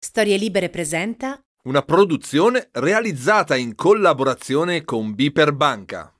Storie 0.00 0.36
Libere 0.36 0.68
presenta 0.68 1.42
Una 1.64 1.82
produzione 1.82 2.68
realizzata 2.74 3.56
in 3.56 3.74
collaborazione 3.74 4.84
con 4.84 5.12
Biper 5.12 5.52
Banca. 5.52 6.12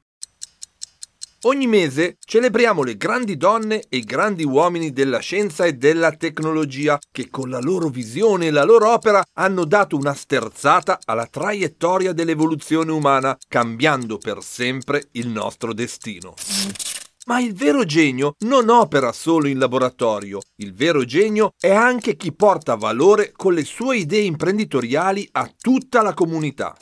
Ogni 1.42 1.68
mese 1.68 2.16
celebriamo 2.18 2.82
le 2.82 2.96
grandi 2.96 3.36
donne 3.36 3.84
e 3.88 3.98
i 3.98 4.02
grandi 4.02 4.42
uomini 4.42 4.92
della 4.92 5.20
scienza 5.20 5.64
e 5.64 5.74
della 5.74 6.10
tecnologia 6.10 6.98
che 7.12 7.30
con 7.30 7.50
la 7.50 7.60
loro 7.60 7.86
visione 7.86 8.46
e 8.46 8.50
la 8.50 8.64
loro 8.64 8.90
opera 8.90 9.24
hanno 9.34 9.64
dato 9.64 9.96
una 9.96 10.12
sterzata 10.12 10.98
alla 11.04 11.26
traiettoria 11.26 12.12
dell'evoluzione 12.12 12.90
umana, 12.90 13.38
cambiando 13.46 14.18
per 14.18 14.42
sempre 14.42 15.06
il 15.12 15.28
nostro 15.28 15.72
destino. 15.72 16.34
Ma 17.28 17.40
il 17.40 17.52
vero 17.52 17.84
genio 17.84 18.36
non 18.46 18.70
opera 18.70 19.12
solo 19.12 19.48
in 19.48 19.58
laboratorio, 19.58 20.40
il 20.62 20.72
vero 20.72 21.04
genio 21.04 21.52
è 21.60 21.70
anche 21.70 22.16
chi 22.16 22.32
porta 22.32 22.74
valore 22.74 23.32
con 23.36 23.52
le 23.52 23.64
sue 23.64 23.98
idee 23.98 24.22
imprenditoriali 24.22 25.28
a 25.32 25.52
tutta 25.54 26.00
la 26.00 26.14
comunità. 26.14 26.74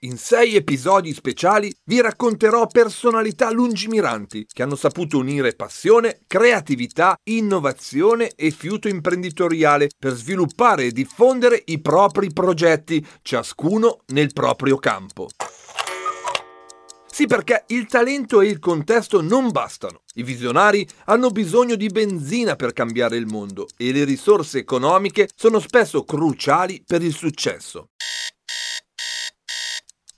In 0.00 0.16
sei 0.16 0.56
episodi 0.56 1.14
speciali 1.14 1.72
vi 1.84 2.00
racconterò 2.00 2.66
personalità 2.66 3.52
lungimiranti 3.52 4.44
che 4.52 4.64
hanno 4.64 4.74
saputo 4.74 5.18
unire 5.18 5.54
passione, 5.54 6.22
creatività, 6.26 7.16
innovazione 7.30 8.32
e 8.34 8.50
fiuto 8.50 8.88
imprenditoriale 8.88 9.88
per 9.96 10.14
sviluppare 10.14 10.86
e 10.86 10.90
diffondere 10.90 11.62
i 11.66 11.80
propri 11.80 12.32
progetti, 12.32 13.06
ciascuno 13.22 14.00
nel 14.06 14.32
proprio 14.32 14.78
campo. 14.78 15.28
Sì, 17.18 17.26
perché 17.26 17.64
il 17.70 17.88
talento 17.88 18.40
e 18.40 18.46
il 18.46 18.60
contesto 18.60 19.20
non 19.20 19.50
bastano. 19.50 20.02
I 20.14 20.22
visionari 20.22 20.86
hanno 21.06 21.30
bisogno 21.30 21.74
di 21.74 21.88
benzina 21.88 22.54
per 22.54 22.72
cambiare 22.72 23.16
il 23.16 23.26
mondo 23.26 23.66
e 23.76 23.90
le 23.90 24.04
risorse 24.04 24.58
economiche 24.58 25.28
sono 25.34 25.58
spesso 25.58 26.04
cruciali 26.04 26.80
per 26.86 27.02
il 27.02 27.12
successo. 27.12 27.88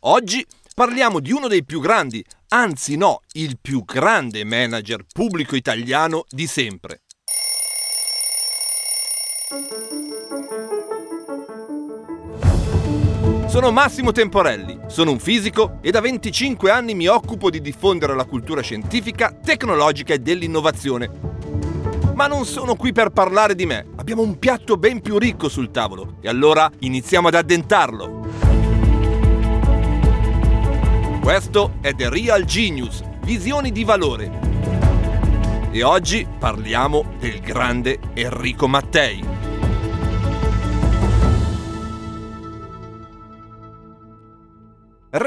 Oggi 0.01 0.45
parliamo 0.75 1.21
di 1.21 1.33
uno 1.33 1.49
dei 1.49 1.65
più 1.65 1.81
grandi, 1.81 2.23
anzi 2.49 2.99
no, 2.99 3.23
il 3.33 3.57
più 3.59 3.83
grande 3.83 4.45
manager 4.45 5.07
pubblico 5.11 5.57
italiano 5.57 6.27
di 6.29 6.47
sempre. 6.47 7.05
Sono 13.51 13.73
Massimo 13.73 14.13
Temporelli, 14.13 14.79
sono 14.87 15.11
un 15.11 15.19
fisico 15.19 15.79
e 15.81 15.91
da 15.91 16.01
25 16.01 16.71
anni 16.71 16.95
mi 16.95 17.09
occupo 17.09 17.51
di 17.51 17.61
diffondere 17.61 18.15
la 18.15 18.25
cultura 18.25 18.63
scientifica, 18.63 19.33
tecnologica 19.33 20.15
e 20.15 20.21
dell'innovazione. 20.21 21.11
Ma 22.15 22.29
non 22.29 22.45
sono 22.45 22.77
qui 22.77 22.93
per 22.93 23.11
parlare 23.11 23.57
di 23.57 23.67
me, 23.67 23.89
abbiamo 23.97 24.23
un 24.23 24.39
piatto 24.39 24.77
ben 24.77 25.01
più 25.01 25.19
ricco 25.19 25.49
sul 25.49 25.73
tavolo 25.73 26.19
e 26.21 26.29
allora 26.29 26.71
iniziamo 26.79 27.27
ad 27.27 27.35
addentarlo. 27.35 28.29
Questo 31.21 31.73
è 31.81 31.93
The 31.93 32.09
Real 32.09 32.45
Genius, 32.45 33.03
visioni 33.25 33.73
di 33.73 33.83
valore. 33.83 34.31
E 35.73 35.83
oggi 35.83 36.25
parliamo 36.39 37.15
del 37.19 37.41
grande 37.41 37.99
Enrico 38.15 38.69
Mattei. 38.69 39.50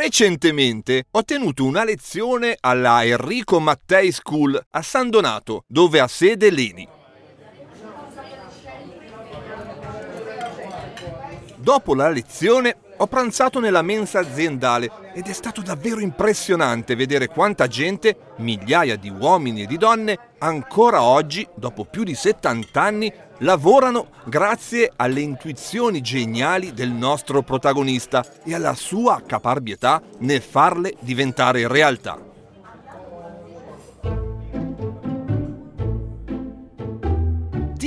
Recentemente 0.04 1.06
ho 1.12 1.24
tenuto 1.24 1.64
una 1.64 1.86
lezione 1.86 2.58
alla 2.60 3.06
Enrico 3.06 3.62
Mattei 3.62 4.12
School 4.12 4.62
a 4.72 4.82
San 4.82 5.10
Donato, 5.10 5.64
dove 5.66 6.02
ha 6.02 6.10
sede 6.10 6.52
l'ENI. 6.52 6.88
Dopo 11.56 11.96
la 11.96 12.10
lezione 12.10 12.76
ho 12.98 13.08
pranzato 13.08 13.62
nella 13.62 13.82
mensa 13.82 14.20
aziendale 14.20 14.92
ed 15.14 15.28
è 15.28 15.34
stato 15.34 15.62
davvero 15.62 16.02
impressionante 16.02 16.96
vedere 16.96 17.28
quanta 17.28 17.68
gente, 17.68 18.34
migliaia 18.40 18.98
di 18.98 19.10
uomini 19.10 19.62
e 19.62 19.66
di 19.68 19.78
donne, 19.78 20.20
ancora 20.40 21.02
oggi, 21.02 21.48
dopo 21.56 21.86
più 21.86 22.04
di 22.04 22.14
70 22.14 22.82
anni, 22.82 23.14
lavorano 23.40 24.08
grazie 24.26 24.92
alle 24.96 25.22
intuizioni 25.22 26.02
geniali 26.02 26.74
del 26.74 26.92
nostro 26.92 27.42
protagonista 27.42 28.26
e 28.44 28.54
alla 28.54 28.74
sua 28.74 29.22
caparbietà 29.26 30.02
nel 30.20 30.42
farle 30.42 30.96
diventare 31.00 31.68
realtà. 31.68 32.33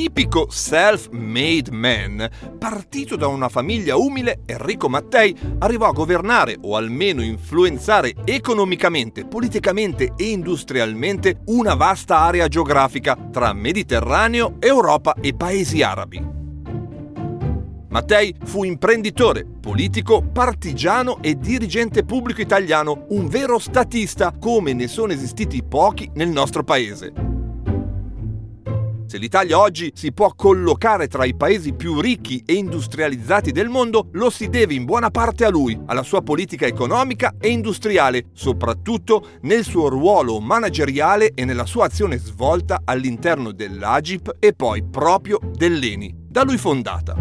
Tipico 0.06 0.46
self-made 0.48 1.72
man, 1.72 2.30
partito 2.60 3.16
da 3.16 3.26
una 3.26 3.48
famiglia 3.48 3.96
umile, 3.96 4.42
Enrico 4.46 4.88
Mattei 4.88 5.34
arrivò 5.58 5.88
a 5.88 5.92
governare 5.92 6.56
o 6.60 6.76
almeno 6.76 7.22
influenzare 7.22 8.14
economicamente, 8.24 9.26
politicamente 9.26 10.12
e 10.16 10.30
industrialmente 10.30 11.40
una 11.46 11.74
vasta 11.74 12.18
area 12.18 12.46
geografica 12.46 13.16
tra 13.32 13.52
Mediterraneo, 13.52 14.58
Europa 14.60 15.16
e 15.20 15.34
paesi 15.34 15.82
arabi. 15.82 16.24
Mattei 17.88 18.32
fu 18.44 18.62
imprenditore, 18.62 19.44
politico, 19.44 20.22
partigiano 20.22 21.20
e 21.20 21.36
dirigente 21.36 22.04
pubblico 22.04 22.40
italiano, 22.40 23.06
un 23.08 23.26
vero 23.26 23.58
statista 23.58 24.32
come 24.38 24.72
ne 24.72 24.86
sono 24.86 25.12
esistiti 25.12 25.64
pochi 25.64 26.08
nel 26.14 26.28
nostro 26.28 26.62
paese. 26.62 27.35
Se 29.06 29.18
l'Italia 29.18 29.60
oggi 29.60 29.92
si 29.94 30.12
può 30.12 30.32
collocare 30.34 31.06
tra 31.06 31.24
i 31.24 31.36
paesi 31.36 31.72
più 31.74 32.00
ricchi 32.00 32.42
e 32.44 32.54
industrializzati 32.54 33.52
del 33.52 33.68
mondo, 33.68 34.08
lo 34.12 34.30
si 34.30 34.48
deve 34.48 34.74
in 34.74 34.84
buona 34.84 35.10
parte 35.10 35.44
a 35.44 35.48
lui, 35.48 35.80
alla 35.86 36.02
sua 36.02 36.22
politica 36.22 36.66
economica 36.66 37.36
e 37.38 37.50
industriale, 37.50 38.30
soprattutto 38.32 39.28
nel 39.42 39.62
suo 39.62 39.88
ruolo 39.88 40.40
manageriale 40.40 41.30
e 41.34 41.44
nella 41.44 41.66
sua 41.66 41.84
azione 41.84 42.18
svolta 42.18 42.82
all'interno 42.84 43.52
dell'Agip 43.52 44.38
e 44.40 44.52
poi 44.54 44.82
proprio 44.82 45.38
dell'ENI, 45.54 46.12
da 46.28 46.42
lui 46.42 46.58
fondata. 46.58 47.14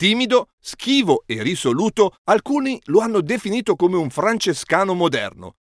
Timido, 0.00 0.48
schivo 0.58 1.24
e 1.26 1.42
risoluto, 1.42 2.14
alcuni 2.24 2.80
lo 2.84 3.00
hanno 3.00 3.20
definito 3.20 3.76
come 3.76 3.98
un 3.98 4.08
francescano 4.08 4.94
moderno, 4.94 5.56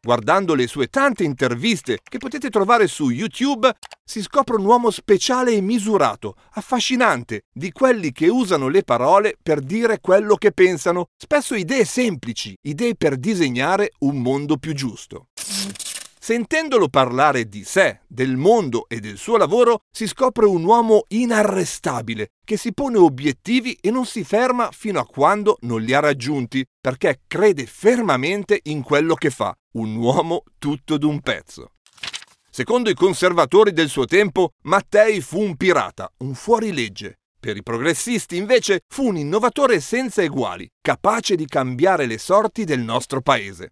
Guardando 0.00 0.54
le 0.54 0.68
sue 0.68 0.86
tante 0.86 1.24
interviste 1.24 1.98
che 2.02 2.18
potete 2.18 2.50
trovare 2.50 2.86
su 2.86 3.10
YouTube, 3.10 3.68
si 4.04 4.22
scopre 4.22 4.54
un 4.54 4.64
uomo 4.64 4.92
speciale 4.92 5.52
e 5.52 5.60
misurato, 5.60 6.36
affascinante, 6.52 7.46
di 7.52 7.72
quelli 7.72 8.12
che 8.12 8.28
usano 8.28 8.68
le 8.68 8.84
parole 8.84 9.36
per 9.42 9.60
dire 9.60 9.98
quello 10.00 10.36
che 10.36 10.52
pensano, 10.52 11.08
spesso 11.16 11.56
idee 11.56 11.84
semplici, 11.84 12.56
idee 12.62 12.94
per 12.94 13.16
disegnare 13.16 13.90
un 13.98 14.22
mondo 14.22 14.56
più 14.56 14.72
giusto. 14.72 15.26
Sentendolo 16.28 16.90
parlare 16.90 17.48
di 17.48 17.64
sé, 17.64 18.00
del 18.06 18.36
mondo 18.36 18.84
e 18.86 19.00
del 19.00 19.16
suo 19.16 19.38
lavoro, 19.38 19.84
si 19.90 20.06
scopre 20.06 20.44
un 20.44 20.62
uomo 20.62 21.06
inarrestabile, 21.08 22.32
che 22.44 22.58
si 22.58 22.74
pone 22.74 22.98
obiettivi 22.98 23.78
e 23.80 23.90
non 23.90 24.04
si 24.04 24.24
ferma 24.24 24.68
fino 24.70 25.00
a 25.00 25.06
quando 25.06 25.56
non 25.60 25.80
li 25.80 25.94
ha 25.94 26.00
raggiunti, 26.00 26.62
perché 26.78 27.22
crede 27.26 27.64
fermamente 27.64 28.60
in 28.64 28.82
quello 28.82 29.14
che 29.14 29.30
fa, 29.30 29.54
un 29.76 29.96
uomo 29.96 30.42
tutto 30.58 30.98
d'un 30.98 31.18
pezzo. 31.20 31.70
Secondo 32.50 32.90
i 32.90 32.94
conservatori 32.94 33.72
del 33.72 33.88
suo 33.88 34.04
tempo, 34.04 34.50
Mattei 34.64 35.22
fu 35.22 35.40
un 35.40 35.56
pirata, 35.56 36.12
un 36.18 36.34
fuorilegge. 36.34 37.20
Per 37.40 37.56
i 37.56 37.62
progressisti, 37.62 38.36
invece, 38.36 38.82
fu 38.86 39.06
un 39.06 39.16
innovatore 39.16 39.80
senza 39.80 40.22
eguali, 40.22 40.68
capace 40.82 41.36
di 41.36 41.46
cambiare 41.46 42.04
le 42.04 42.18
sorti 42.18 42.64
del 42.64 42.80
nostro 42.80 43.22
paese. 43.22 43.70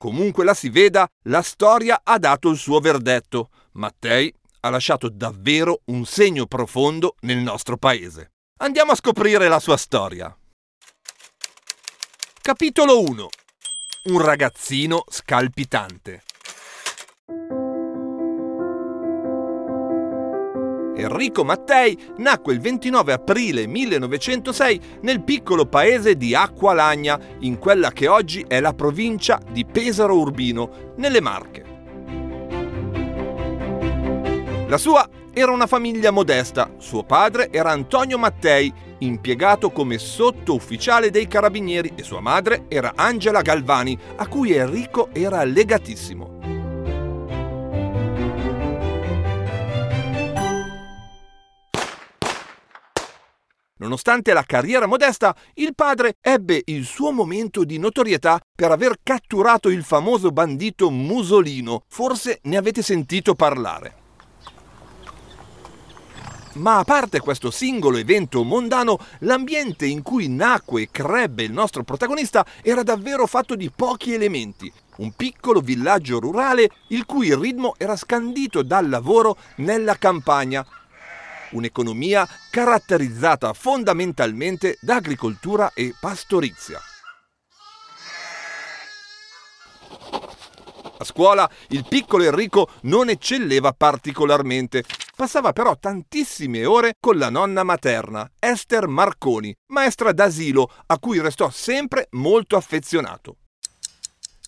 Comunque 0.00 0.44
la 0.44 0.54
si 0.54 0.70
veda, 0.70 1.06
la 1.24 1.42
storia 1.42 2.00
ha 2.02 2.18
dato 2.18 2.48
il 2.48 2.56
suo 2.56 2.80
verdetto. 2.80 3.50
Mattei 3.72 4.34
ha 4.60 4.70
lasciato 4.70 5.10
davvero 5.10 5.82
un 5.88 6.06
segno 6.06 6.46
profondo 6.46 7.16
nel 7.20 7.36
nostro 7.36 7.76
paese. 7.76 8.30
Andiamo 8.60 8.92
a 8.92 8.94
scoprire 8.94 9.46
la 9.46 9.60
sua 9.60 9.76
storia. 9.76 10.34
Capitolo 12.40 13.02
1. 13.02 13.28
Un 14.04 14.22
ragazzino 14.22 15.04
scalpitante. 15.06 16.22
Enrico 21.00 21.44
Mattei 21.44 21.98
nacque 22.18 22.52
il 22.52 22.60
29 22.60 23.12
aprile 23.12 23.66
1906 23.66 24.80
nel 25.02 25.22
piccolo 25.22 25.66
paese 25.66 26.16
di 26.16 26.34
Acqualagna, 26.34 27.18
in 27.40 27.58
quella 27.58 27.90
che 27.90 28.06
oggi 28.06 28.44
è 28.46 28.60
la 28.60 28.74
provincia 28.74 29.40
di 29.50 29.64
Pesaro 29.64 30.18
Urbino, 30.18 30.92
nelle 30.96 31.20
Marche. 31.20 31.64
La 34.68 34.78
sua 34.78 35.08
era 35.32 35.52
una 35.52 35.66
famiglia 35.66 36.10
modesta. 36.10 36.74
Suo 36.78 37.02
padre 37.02 37.50
era 37.50 37.70
Antonio 37.70 38.18
Mattei, 38.18 38.72
impiegato 38.98 39.70
come 39.70 39.98
sottufficiale 39.98 41.10
dei 41.10 41.26
carabinieri, 41.26 41.92
e 41.96 42.02
sua 42.02 42.20
madre 42.20 42.66
era 42.68 42.92
Angela 42.94 43.40
Galvani, 43.40 43.98
a 44.16 44.28
cui 44.28 44.52
Enrico 44.52 45.08
era 45.12 45.42
legatissimo. 45.44 46.39
Nonostante 53.90 54.32
la 54.32 54.44
carriera 54.44 54.86
modesta, 54.86 55.34
il 55.54 55.74
padre 55.74 56.14
ebbe 56.20 56.62
il 56.66 56.84
suo 56.84 57.10
momento 57.10 57.64
di 57.64 57.76
notorietà 57.76 58.40
per 58.54 58.70
aver 58.70 59.00
catturato 59.02 59.68
il 59.68 59.82
famoso 59.82 60.30
bandito 60.30 60.92
Musolino. 60.92 61.82
Forse 61.88 62.38
ne 62.42 62.56
avete 62.56 62.82
sentito 62.82 63.34
parlare. 63.34 63.94
Ma 66.52 66.78
a 66.78 66.84
parte 66.84 67.18
questo 67.18 67.50
singolo 67.50 67.96
evento 67.96 68.44
mondano, 68.44 68.96
l'ambiente 69.20 69.86
in 69.86 70.02
cui 70.02 70.28
nacque 70.28 70.82
e 70.82 70.88
crebbe 70.92 71.42
il 71.42 71.52
nostro 71.52 71.82
protagonista 71.82 72.46
era 72.62 72.84
davvero 72.84 73.26
fatto 73.26 73.56
di 73.56 73.72
pochi 73.74 74.14
elementi. 74.14 74.72
Un 74.98 75.12
piccolo 75.16 75.60
villaggio 75.60 76.20
rurale 76.20 76.70
il 76.88 77.06
cui 77.06 77.34
ritmo 77.34 77.74
era 77.76 77.96
scandito 77.96 78.62
dal 78.62 78.88
lavoro 78.88 79.36
nella 79.56 79.96
campagna, 79.96 80.64
un'economia 81.52 82.28
caratterizzata 82.50 83.52
fondamentalmente 83.52 84.76
da 84.80 84.96
agricoltura 84.96 85.72
e 85.74 85.94
pastorizia. 85.98 86.80
A 91.00 91.04
scuola 91.04 91.50
il 91.68 91.86
piccolo 91.88 92.24
Enrico 92.24 92.68
non 92.82 93.08
eccelleva 93.08 93.72
particolarmente, 93.72 94.84
passava 95.16 95.54
però 95.54 95.74
tantissime 95.78 96.66
ore 96.66 96.96
con 97.00 97.16
la 97.16 97.30
nonna 97.30 97.62
materna, 97.62 98.30
Esther 98.38 98.86
Marconi, 98.86 99.54
maestra 99.68 100.12
d'asilo, 100.12 100.70
a 100.86 100.98
cui 100.98 101.18
restò 101.20 101.48
sempre 101.48 102.08
molto 102.10 102.56
affezionato. 102.56 103.36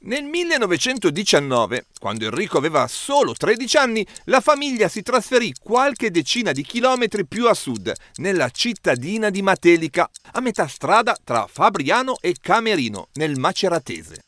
Nel 0.05 0.25
1919, 0.25 1.87
quando 2.01 2.25
Enrico 2.25 2.59
aveva 2.59 2.89
solo 2.89 3.35
13 3.35 3.77
anni, 3.77 4.05
la 4.25 4.41
famiglia 4.41 4.89
si 4.89 5.01
trasferì 5.01 5.55
qualche 5.63 6.11
decina 6.11 6.51
di 6.51 6.65
chilometri 6.65 7.25
più 7.25 7.47
a 7.47 7.55
sud, 7.55 7.93
nella 8.17 8.51
cittadina 8.51 9.31
di 9.31 9.43
Matelica, 9.43 10.11
a 10.33 10.41
metà 10.41 10.67
strada 10.67 11.17
tra 11.23 11.47
Fabriano 11.49 12.17
e 12.21 12.35
Camerino, 12.41 13.11
nel 13.13 13.39
Maceratese. 13.39 14.25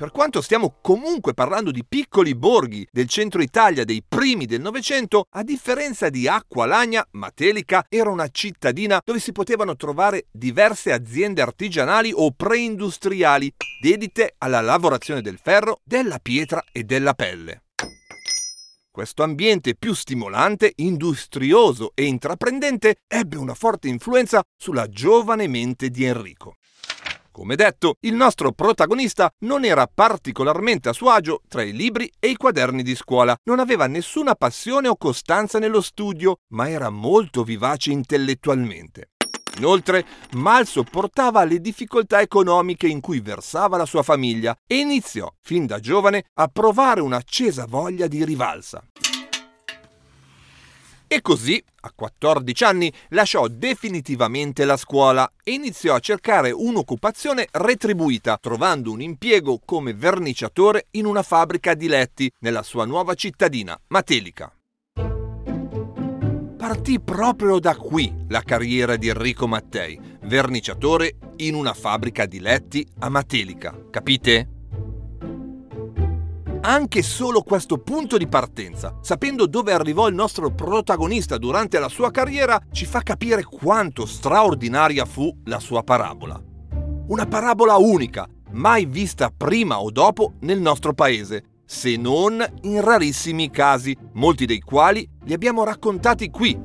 Per 0.00 0.12
quanto 0.12 0.40
stiamo 0.40 0.76
comunque 0.80 1.34
parlando 1.34 1.70
di 1.70 1.84
piccoli 1.86 2.34
borghi 2.34 2.88
del 2.90 3.06
centro 3.06 3.42
Italia 3.42 3.84
dei 3.84 4.02
primi 4.02 4.46
del 4.46 4.62
Novecento, 4.62 5.26
a 5.32 5.42
differenza 5.42 6.08
di 6.08 6.26
Acqualagna, 6.26 7.06
Matelica 7.10 7.84
era 7.86 8.08
una 8.08 8.28
cittadina 8.30 9.02
dove 9.04 9.18
si 9.18 9.30
potevano 9.32 9.76
trovare 9.76 10.28
diverse 10.30 10.90
aziende 10.92 11.42
artigianali 11.42 12.12
o 12.14 12.30
preindustriali 12.30 13.52
dedite 13.78 14.36
alla 14.38 14.62
lavorazione 14.62 15.20
del 15.20 15.38
ferro, 15.38 15.80
della 15.84 16.18
pietra 16.18 16.64
e 16.72 16.84
della 16.84 17.12
pelle. 17.12 17.64
Questo 18.90 19.22
ambiente 19.22 19.74
più 19.74 19.92
stimolante, 19.92 20.72
industrioso 20.76 21.92
e 21.94 22.06
intraprendente 22.06 23.00
ebbe 23.06 23.36
una 23.36 23.54
forte 23.54 23.88
influenza 23.88 24.42
sulla 24.56 24.88
giovane 24.88 25.46
mente 25.46 25.90
di 25.90 26.04
Enrico. 26.04 26.54
Come 27.40 27.56
detto, 27.56 27.94
il 28.00 28.12
nostro 28.12 28.52
protagonista 28.52 29.32
non 29.46 29.64
era 29.64 29.86
particolarmente 29.86 30.90
a 30.90 30.92
suo 30.92 31.08
agio 31.08 31.40
tra 31.48 31.62
i 31.62 31.72
libri 31.72 32.12
e 32.18 32.28
i 32.28 32.36
quaderni 32.36 32.82
di 32.82 32.94
scuola, 32.94 33.34
non 33.44 33.60
aveva 33.60 33.86
nessuna 33.86 34.34
passione 34.34 34.88
o 34.88 34.96
costanza 34.98 35.58
nello 35.58 35.80
studio, 35.80 36.40
ma 36.48 36.68
era 36.68 36.90
molto 36.90 37.42
vivace 37.42 37.92
intellettualmente. 37.92 39.12
Inoltre, 39.56 40.04
mal 40.32 40.66
sopportava 40.66 41.42
le 41.44 41.62
difficoltà 41.62 42.20
economiche 42.20 42.86
in 42.86 43.00
cui 43.00 43.20
versava 43.20 43.78
la 43.78 43.86
sua 43.86 44.02
famiglia 44.02 44.54
e 44.66 44.76
iniziò, 44.76 45.26
fin 45.40 45.64
da 45.64 45.80
giovane, 45.80 46.24
a 46.34 46.48
provare 46.48 47.00
un'accesa 47.00 47.64
voglia 47.66 48.06
di 48.06 48.22
rivalsa. 48.22 48.82
E 51.12 51.22
così, 51.22 51.60
a 51.80 51.92
14 51.92 52.62
anni, 52.62 52.92
lasciò 53.08 53.48
definitivamente 53.48 54.64
la 54.64 54.76
scuola 54.76 55.28
e 55.42 55.50
iniziò 55.50 55.96
a 55.96 55.98
cercare 55.98 56.52
un'occupazione 56.52 57.48
retribuita, 57.50 58.38
trovando 58.40 58.92
un 58.92 59.02
impiego 59.02 59.58
come 59.64 59.92
verniciatore 59.92 60.86
in 60.92 61.06
una 61.06 61.24
fabbrica 61.24 61.74
di 61.74 61.88
letti 61.88 62.30
nella 62.38 62.62
sua 62.62 62.84
nuova 62.84 63.14
cittadina, 63.14 63.76
Matelica. 63.88 64.54
Partì 66.56 67.00
proprio 67.00 67.58
da 67.58 67.74
qui 67.74 68.14
la 68.28 68.42
carriera 68.42 68.94
di 68.94 69.08
Enrico 69.08 69.48
Mattei, 69.48 69.98
verniciatore 70.22 71.16
in 71.38 71.56
una 71.56 71.74
fabbrica 71.74 72.24
di 72.24 72.38
letti 72.38 72.86
a 73.00 73.08
Matelica, 73.08 73.76
capite? 73.90 74.59
Anche 76.62 77.00
solo 77.00 77.40
questo 77.40 77.78
punto 77.78 78.18
di 78.18 78.28
partenza, 78.28 78.98
sapendo 79.00 79.46
dove 79.46 79.72
arrivò 79.72 80.08
il 80.08 80.14
nostro 80.14 80.50
protagonista 80.50 81.38
durante 81.38 81.78
la 81.78 81.88
sua 81.88 82.10
carriera, 82.10 82.60
ci 82.70 82.84
fa 82.84 83.00
capire 83.00 83.42
quanto 83.44 84.04
straordinaria 84.04 85.06
fu 85.06 85.34
la 85.44 85.58
sua 85.58 85.82
parabola. 85.82 86.38
Una 87.06 87.26
parabola 87.26 87.76
unica, 87.76 88.28
mai 88.50 88.84
vista 88.84 89.32
prima 89.34 89.80
o 89.80 89.90
dopo 89.90 90.34
nel 90.40 90.60
nostro 90.60 90.92
paese, 90.92 91.62
se 91.64 91.96
non 91.96 92.44
in 92.62 92.82
rarissimi 92.82 93.48
casi, 93.48 93.96
molti 94.12 94.44
dei 94.44 94.60
quali 94.60 95.08
li 95.24 95.32
abbiamo 95.32 95.64
raccontati 95.64 96.28
qui. 96.28 96.60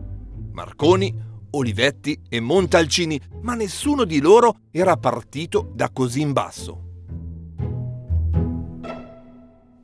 Marconi, 0.51 1.15
Olivetti 1.51 2.19
e 2.27 2.41
Montalcini, 2.41 3.17
ma 3.43 3.53
nessuno 3.53 4.03
di 4.03 4.19
loro 4.19 4.57
era 4.71 4.97
partito 4.97 5.71
da 5.73 5.89
così 5.89 6.19
in 6.19 6.33
basso. 6.33 6.84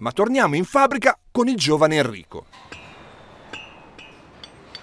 Ma 0.01 0.12
torniamo 0.12 0.56
in 0.56 0.65
fabbrica 0.65 1.18
con 1.30 1.48
il 1.48 1.56
giovane 1.56 1.98
Enrico. 1.98 2.45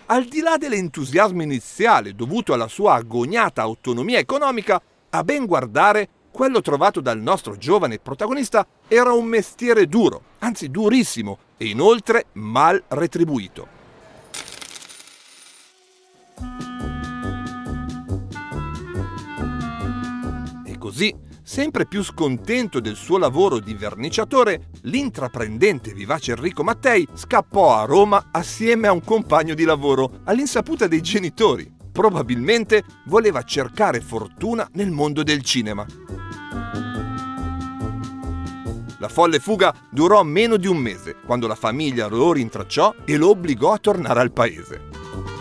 Al 0.07 0.25
di 0.25 0.41
là 0.41 0.57
dell'entusiasmo 0.57 1.43
iniziale 1.43 2.15
dovuto 2.15 2.53
alla 2.53 2.69
sua 2.69 2.95
agognata 2.95 3.61
autonomia 3.63 4.19
economica, 4.19 4.81
a 5.11 5.25
ben 5.25 5.45
guardare, 5.45 6.09
quello 6.31 6.61
trovato 6.61 7.01
dal 7.01 7.19
nostro 7.19 7.57
giovane 7.57 7.99
protagonista 7.99 8.65
era 8.87 9.13
un 9.13 9.27
mestiere 9.27 9.89
duro, 9.89 10.23
anzi 10.39 10.71
durissimo, 10.71 11.39
e 11.57 11.67
inoltre 11.67 12.27
mal 12.35 12.81
retribuito. 12.87 13.67
E 20.65 20.79
così 20.79 21.27
Sempre 21.49 21.87
più 21.87 22.05
scontento 22.05 22.79
del 22.79 22.95
suo 22.95 23.17
lavoro 23.17 23.59
di 23.59 23.73
verniciatore, 23.73 24.69
l'intraprendente 24.83 25.95
vivace 25.95 26.33
Enrico 26.33 26.63
Mattei 26.63 27.09
scappò 27.15 27.75
a 27.75 27.87
Roma 27.87 28.29
assieme 28.33 28.87
a 28.87 28.93
un 28.93 29.03
compagno 29.03 29.55
di 29.55 29.65
lavoro, 29.65 30.21
all'insaputa 30.25 30.87
dei 30.87 31.01
genitori. 31.01 31.73
Probabilmente 31.91 32.85
voleva 33.07 33.45
cercare 33.45 34.03
fortuna 34.03 34.69
nel 34.75 34.91
mondo 34.91 35.23
del 35.23 35.41
cinema. 35.41 35.87
La 38.99 39.09
folle 39.09 39.39
fuga 39.39 39.75
durò 39.91 40.23
meno 40.25 40.59
di 40.59 40.67
un 40.67 40.77
mese, 40.77 41.17
quando 41.25 41.47
la 41.47 41.55
famiglia 41.55 42.09
lo 42.09 42.31
rintracciò 42.31 42.95
e 43.07 43.17
lo 43.17 43.31
obbligò 43.31 43.73
a 43.73 43.79
tornare 43.79 44.21
al 44.21 44.33
paese. 44.33 45.38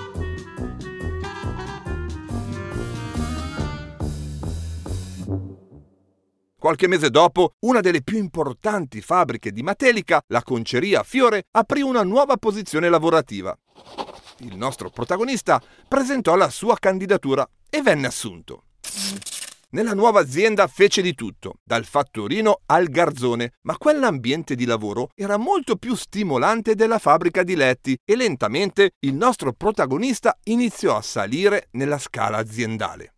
Qualche 6.60 6.88
mese 6.88 7.12
dopo, 7.12 7.52
una 7.66 7.82
delle 7.82 8.02
più 8.02 8.18
importanti 8.18 9.00
fabbriche 9.00 9.52
di 9.52 9.62
Matelica, 9.62 10.20
la 10.30 10.42
Conceria 10.42 11.04
Fiore, 11.04 11.44
aprì 11.52 11.82
una 11.82 12.02
nuova 12.02 12.36
posizione 12.38 12.90
lavorativa. 12.90 13.56
Il 14.40 14.58
nostro 14.58 14.90
protagonista 14.90 15.62
presentò 15.88 16.36
la 16.36 16.50
sua 16.50 16.76
candidatura 16.80 17.48
e 17.70 17.84
venne 17.84 18.08
assunto. 18.08 18.64
Nella 19.70 19.94
nuova 19.94 20.22
azienda 20.22 20.66
fece 20.66 21.04
di 21.04 21.14
tutto, 21.14 21.60
dal 21.64 21.86
fattorino 21.86 22.62
al 22.66 22.88
garzone, 22.88 23.54
ma 23.62 23.78
quell'ambiente 23.78 24.56
di 24.56 24.66
lavoro 24.66 25.10
era 25.14 25.38
molto 25.38 25.76
più 25.76 25.94
stimolante 25.94 26.74
della 26.74 26.98
fabbrica 26.98 27.44
di 27.44 27.56
letti 27.56 27.96
e 28.04 28.16
lentamente 28.16 28.94
il 29.02 29.14
nostro 29.14 29.54
protagonista 29.54 30.36
iniziò 30.46 30.96
a 30.96 31.04
salire 31.04 31.68
nella 31.74 32.00
scala 32.00 32.38
aziendale. 32.38 33.17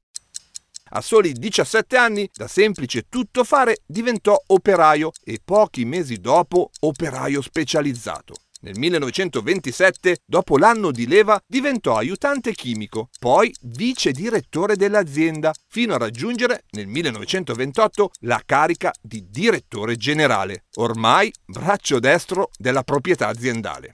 A 0.92 1.02
soli 1.02 1.34
17 1.34 1.98
anni, 1.98 2.30
da 2.34 2.48
semplice 2.48 3.06
tuttofare, 3.08 3.80
diventò 3.86 4.42
operaio 4.48 5.12
e 5.24 5.40
pochi 5.44 5.86
mesi 5.86 6.20
dopo 6.20 6.72
operaio 6.80 7.42
specializzato. 7.42 8.34
Nel 8.62 8.78
1927, 8.78 10.18
dopo 10.26 10.58
l'anno 10.58 10.92
di 10.92 11.08
leva, 11.08 11.40
diventò 11.46 11.96
aiutante 11.96 12.54
chimico, 12.54 13.10
poi 13.18 13.56
vice 13.62 14.12
direttore 14.12 14.76
dell'azienda, 14.76 15.54
fino 15.68 15.94
a 15.94 15.98
raggiungere 15.98 16.66
nel 16.72 16.88
1928 16.88 18.12
la 18.22 18.42
carica 18.46 18.92
di 19.00 19.28
direttore 19.30 19.96
generale, 19.96 20.66
ormai 20.76 21.32
braccio 21.46 22.00
destro 22.00 22.50
della 22.58 22.84
proprietà 22.84 23.28
aziendale. 23.28 23.92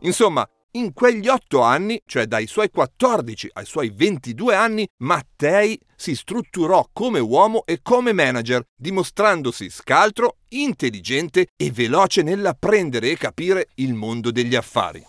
Insomma, 0.00 0.48
in 0.76 0.92
quegli 0.92 1.28
otto 1.28 1.60
anni, 1.62 2.00
cioè 2.06 2.26
dai 2.26 2.46
suoi 2.46 2.70
14 2.70 3.50
ai 3.54 3.66
suoi 3.66 3.90
22 3.94 4.54
anni, 4.54 4.88
Mattei 4.98 5.78
si 5.96 6.14
strutturò 6.14 6.88
come 6.92 7.18
uomo 7.18 7.64
e 7.64 7.80
come 7.82 8.12
manager, 8.12 8.62
dimostrandosi 8.74 9.70
scaltro, 9.70 10.38
intelligente 10.50 11.48
e 11.56 11.70
veloce 11.70 12.22
nell'apprendere 12.22 13.10
e 13.10 13.16
capire 13.16 13.68
il 13.76 13.94
mondo 13.94 14.30
degli 14.30 14.54
affari. 14.54 15.04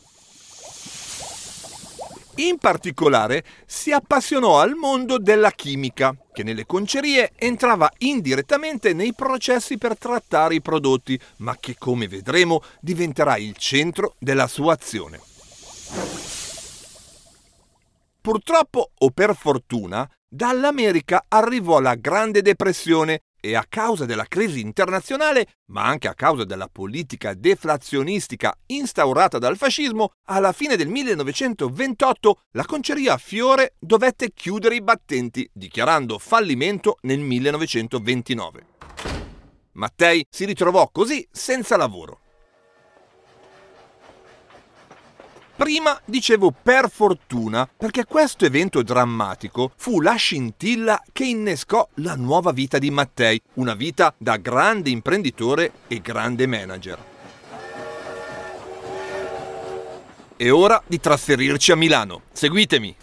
In 2.37 2.57
particolare 2.57 3.45
si 3.65 3.93
appassionò 3.93 4.59
al 4.59 4.75
mondo 4.75 5.17
della 5.17 5.51
chimica, 5.51 6.13
che 6.33 6.43
nelle 6.43 6.65
concerie 6.65 7.31
entrava 7.37 7.89
indirettamente 7.99 8.91
nei 8.91 9.13
processi 9.13 9.77
per 9.77 9.97
trattare 9.97 10.55
i 10.55 10.61
prodotti, 10.61 11.17
ma 11.37 11.55
che 11.57 11.75
come 11.79 12.09
vedremo 12.09 12.61
diventerà 12.81 13.37
il 13.37 13.55
centro 13.55 14.15
della 14.19 14.47
sua 14.47 14.73
azione. 14.73 15.33
Purtroppo 18.21 18.91
o 18.97 19.11
per 19.11 19.35
fortuna, 19.35 20.09
dall'America 20.27 21.25
arrivò 21.27 21.79
la 21.79 21.95
Grande 21.95 22.41
Depressione 22.41 23.21
e 23.39 23.55
a 23.55 23.63
causa 23.69 24.05
della 24.05 24.25
crisi 24.25 24.59
internazionale, 24.59 25.47
ma 25.67 25.85
anche 25.85 26.07
a 26.07 26.15
causa 26.15 26.43
della 26.43 26.67
politica 26.67 27.35
deflazionistica 27.35 28.57
instaurata 28.65 29.37
dal 29.37 29.55
fascismo, 29.55 30.13
alla 30.25 30.51
fine 30.51 30.75
del 30.75 30.87
1928 30.87 32.39
la 32.53 32.65
conceria 32.65 33.17
Fiore 33.17 33.75
dovette 33.79 34.31
chiudere 34.33 34.73
i 34.73 34.81
battenti, 34.81 35.47
dichiarando 35.53 36.17
fallimento 36.17 36.97
nel 37.01 37.19
1929. 37.19 38.65
Mattei 39.73 40.25
si 40.27 40.45
ritrovò 40.45 40.89
così 40.91 41.27
senza 41.31 41.77
lavoro. 41.77 42.21
Prima 45.55 45.97
dicevo 46.03 46.51
per 46.51 46.89
fortuna, 46.91 47.65
perché 47.65 48.03
questo 48.03 48.43
evento 48.43 48.83
drammatico 48.83 49.71
fu 49.77 50.01
la 50.01 50.15
scintilla 50.15 51.01
che 51.13 51.23
innescò 51.23 51.87
la 51.95 52.15
nuova 52.15 52.51
vita 52.51 52.77
di 52.77 52.91
Mattei, 52.91 53.41
una 53.53 53.73
vita 53.73 54.13
da 54.17 54.35
grande 54.35 54.89
imprenditore 54.89 55.71
e 55.87 56.01
grande 56.01 56.45
manager. 56.45 56.97
È 60.35 60.51
ora 60.51 60.83
di 60.85 60.99
trasferirci 60.99 61.71
a 61.71 61.77
Milano. 61.77 62.23
Seguitemi. 62.33 62.93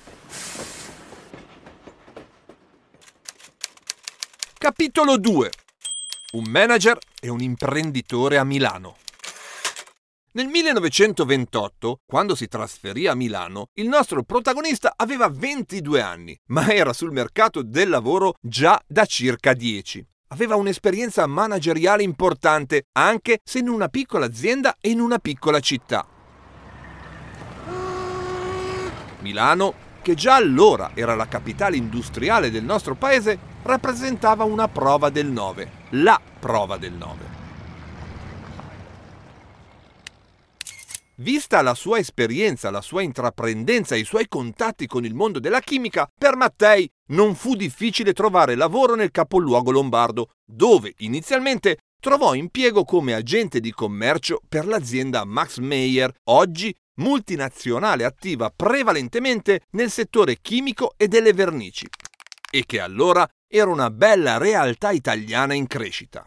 Capitolo 4.58 5.16
2. 5.16 5.50
Un 6.32 6.44
manager 6.48 6.98
e 7.18 7.30
un 7.30 7.40
imprenditore 7.40 8.36
a 8.36 8.44
Milano. 8.44 8.96
Nel 10.34 10.46
1928, 10.46 12.00
quando 12.06 12.34
si 12.34 12.48
trasferì 12.48 13.06
a 13.06 13.14
Milano, 13.14 13.66
il 13.74 13.86
nostro 13.86 14.22
protagonista 14.22 14.94
aveva 14.96 15.28
22 15.28 16.00
anni, 16.00 16.34
ma 16.46 16.72
era 16.72 16.94
sul 16.94 17.12
mercato 17.12 17.62
del 17.62 17.90
lavoro 17.90 18.32
già 18.40 18.80
da 18.86 19.04
circa 19.04 19.52
10. 19.52 20.02
Aveva 20.28 20.56
un'esperienza 20.56 21.26
manageriale 21.26 22.02
importante, 22.02 22.84
anche 22.92 23.40
se 23.44 23.58
in 23.58 23.68
una 23.68 23.88
piccola 23.88 24.24
azienda 24.24 24.76
e 24.80 24.88
in 24.88 25.00
una 25.00 25.18
piccola 25.18 25.60
città. 25.60 26.06
Milano, 29.18 29.74
che 30.00 30.14
già 30.14 30.36
allora 30.36 30.92
era 30.94 31.14
la 31.14 31.28
capitale 31.28 31.76
industriale 31.76 32.50
del 32.50 32.64
nostro 32.64 32.94
paese, 32.94 33.38
rappresentava 33.64 34.44
una 34.44 34.68
prova 34.68 35.10
del 35.10 35.26
9, 35.26 35.70
la 35.90 36.18
prova 36.40 36.78
del 36.78 36.94
9. 36.94 37.41
Vista 41.22 41.62
la 41.62 41.74
sua 41.74 42.00
esperienza, 42.00 42.68
la 42.72 42.80
sua 42.80 43.00
intraprendenza 43.00 43.94
e 43.94 44.00
i 44.00 44.04
suoi 44.04 44.26
contatti 44.26 44.88
con 44.88 45.04
il 45.04 45.14
mondo 45.14 45.38
della 45.38 45.60
chimica, 45.60 46.10
per 46.12 46.34
Mattei 46.34 46.90
non 47.10 47.36
fu 47.36 47.54
difficile 47.54 48.12
trovare 48.12 48.56
lavoro 48.56 48.96
nel 48.96 49.12
capoluogo 49.12 49.70
lombardo, 49.70 50.30
dove 50.44 50.94
inizialmente 50.98 51.84
trovò 52.00 52.34
impiego 52.34 52.84
come 52.84 53.14
agente 53.14 53.60
di 53.60 53.70
commercio 53.70 54.40
per 54.48 54.66
l'azienda 54.66 55.24
Max 55.24 55.58
Meyer, 55.58 56.12
oggi 56.24 56.74
multinazionale 56.96 58.02
attiva 58.02 58.50
prevalentemente 58.50 59.66
nel 59.70 59.92
settore 59.92 60.38
chimico 60.42 60.94
e 60.96 61.06
delle 61.06 61.32
vernici, 61.32 61.86
e 62.50 62.64
che 62.66 62.80
allora 62.80 63.24
era 63.46 63.70
una 63.70 63.90
bella 63.90 64.38
realtà 64.38 64.90
italiana 64.90 65.54
in 65.54 65.68
crescita. 65.68 66.26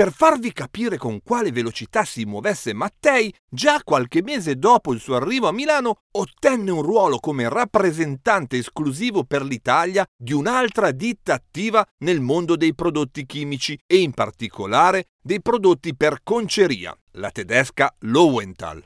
Per 0.00 0.14
farvi 0.14 0.54
capire 0.54 0.96
con 0.96 1.20
quale 1.22 1.52
velocità 1.52 2.06
si 2.06 2.24
muovesse 2.24 2.72
Mattei, 2.72 3.30
già 3.46 3.82
qualche 3.84 4.22
mese 4.22 4.56
dopo 4.56 4.94
il 4.94 4.98
suo 4.98 5.16
arrivo 5.16 5.46
a 5.46 5.52
Milano 5.52 5.96
ottenne 6.12 6.70
un 6.70 6.80
ruolo 6.80 7.18
come 7.18 7.46
rappresentante 7.50 8.56
esclusivo 8.56 9.24
per 9.24 9.42
l'Italia 9.42 10.06
di 10.16 10.32
un'altra 10.32 10.90
ditta 10.90 11.34
attiva 11.34 11.86
nel 11.98 12.22
mondo 12.22 12.56
dei 12.56 12.74
prodotti 12.74 13.26
chimici 13.26 13.78
e 13.86 13.98
in 13.98 14.12
particolare 14.12 15.08
dei 15.20 15.42
prodotti 15.42 15.94
per 15.94 16.20
conceria, 16.22 16.96
la 17.16 17.30
tedesca 17.30 17.94
Lowenthal. 17.98 18.82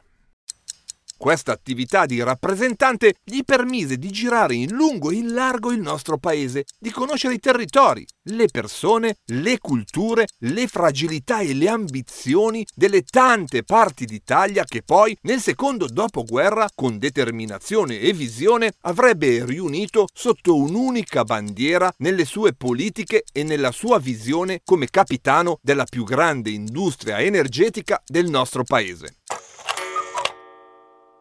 Questa 1.17 1.53
attività 1.53 2.07
di 2.07 2.23
rappresentante 2.23 3.15
gli 3.25 3.43
permise 3.45 3.97
di 3.97 4.11
girare 4.11 4.55
in 4.55 4.73
lungo 4.73 5.11
e 5.11 5.15
in 5.15 5.33
largo 5.33 5.73
il 5.73 5.81
nostro 5.81 6.19
paese, 6.19 6.65
di 6.79 6.91
conoscere 6.91 7.35
i 7.35 7.39
territori, 7.39 8.05
le 8.25 8.49
persone, 8.49 9.17
le 9.27 9.59
culture, 9.59 10.27
le 10.39 10.67
fragilità 10.67 11.41
e 11.41 11.55
le 11.55 11.69
ambizioni 11.69 12.67
delle 12.75 13.03
tante 13.03 13.63
parti 13.63 14.05
d'Italia 14.05 14.65
che 14.65 14.83
poi, 14.83 15.17
nel 15.23 15.41
secondo 15.41 15.87
dopoguerra, 15.87 16.69
con 16.75 16.99
determinazione 16.99 18.01
e 18.01 18.13
visione, 18.13 18.73
avrebbe 18.83 19.45
riunito 19.45 20.07
sotto 20.13 20.57
un'unica 20.57 21.25
bandiera 21.25 21.93
nelle 21.99 22.25
sue 22.25 22.55
politiche 22.55 23.25
e 23.33 23.45
nella 23.45 23.73
sua 23.73 23.99
visione 23.99 24.61
come 24.65 24.89
capitano 24.91 25.59
della 25.63 25.85
più 25.85 26.05
grande 26.05 26.51
industria 26.51 27.21
energetica 27.21 28.03
del 28.05 28.29
nostro 28.29 28.65
paese. 28.65 29.19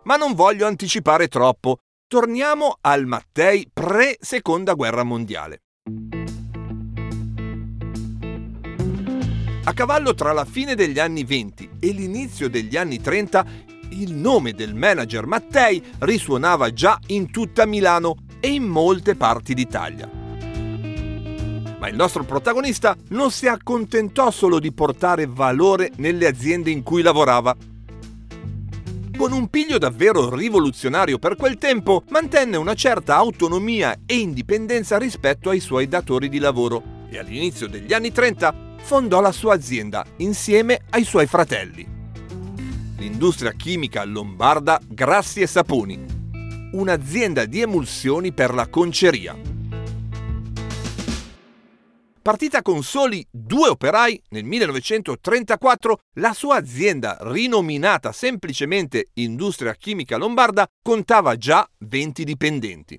Ma 0.04 0.16
non 0.16 0.34
voglio 0.34 0.68
anticipare 0.68 1.28
troppo. 1.28 1.78
Torniamo 2.08 2.78
al 2.82 3.06
Mattei 3.06 3.70
pre-seconda 3.72 4.74
guerra 4.74 5.04
mondiale. 5.04 5.62
A 9.66 9.74
cavallo 9.74 10.14
tra 10.14 10.34
la 10.34 10.44
fine 10.44 10.76
degli 10.76 11.00
anni 11.00 11.24
20 11.24 11.70
e 11.80 11.92
l'inizio 11.92 12.50
degli 12.50 12.76
anni 12.76 13.00
30, 13.00 13.46
il 13.92 14.14
nome 14.14 14.52
del 14.52 14.76
manager 14.76 15.26
Mattei 15.26 15.82
risuonava 16.00 16.74
già 16.74 17.00
in 17.08 17.32
tutta 17.32 17.66
Milano 17.66 18.16
e 18.42 18.50
in 18.50 18.64
molte 18.64 19.16
parti 19.16 19.54
d'Italia. 19.54 20.10
Ma 21.80 21.88
il 21.88 21.96
nostro 21.96 22.24
protagonista 22.26 22.96
non 23.10 23.32
si 23.32 23.48
accontentò 23.48 24.32
solo 24.32 24.60
di 24.60 24.74
portare 24.74 25.26
valore 25.28 25.92
nelle 25.96 26.28
aziende 26.28 26.70
in 26.70 26.84
cui 26.84 27.02
lavorava, 27.02 27.56
con 29.18 29.32
un 29.32 29.48
piglio 29.48 29.78
davvero 29.78 30.34
rivoluzionario 30.34 31.20
per 31.20 31.36
quel 31.36 31.58
tempo, 31.58 32.04
mantenne 32.10 32.58
una 32.58 32.74
certa 32.74 33.16
autonomia 33.16 34.00
e 34.06 34.16
indipendenza 34.16 34.98
rispetto 34.98 35.50
ai 35.50 35.60
suoi 35.60 35.88
datori 35.88 36.30
di 36.30 36.40
lavoro 36.40 37.08
e 37.10 37.20
all'inizio 37.20 37.68
degli 37.68 37.94
anni 37.94 38.12
30 38.12 38.72
fondò 38.82 39.22
la 39.22 39.32
sua 39.32 39.54
azienda 39.54 40.06
insieme 40.18 40.82
ai 40.90 41.04
suoi 41.04 41.28
fratelli. 41.28 41.88
L'industria 42.98 43.52
chimica 43.52 44.04
lombarda 44.04 44.80
Grassi 44.88 45.42
e 45.42 45.48
Saponi, 45.48 46.00
un'azienda 46.72 47.46
di 47.46 47.62
emulsioni 47.62 48.34
per 48.34 48.54
la 48.54 48.68
conceria. 48.68 49.36
Partita 52.24 52.62
con 52.62 52.84
soli 52.84 53.28
due 53.30 53.68
operai, 53.68 54.20
nel 54.30 54.46
1934 54.46 56.00
la 56.14 56.32
sua 56.32 56.56
azienda, 56.56 57.18
rinominata 57.20 58.14
semplicemente 58.14 59.10
Industria 59.16 59.74
Chimica 59.74 60.16
Lombarda, 60.16 60.66
contava 60.82 61.36
già 61.36 61.70
20 61.80 62.24
dipendenti. 62.24 62.98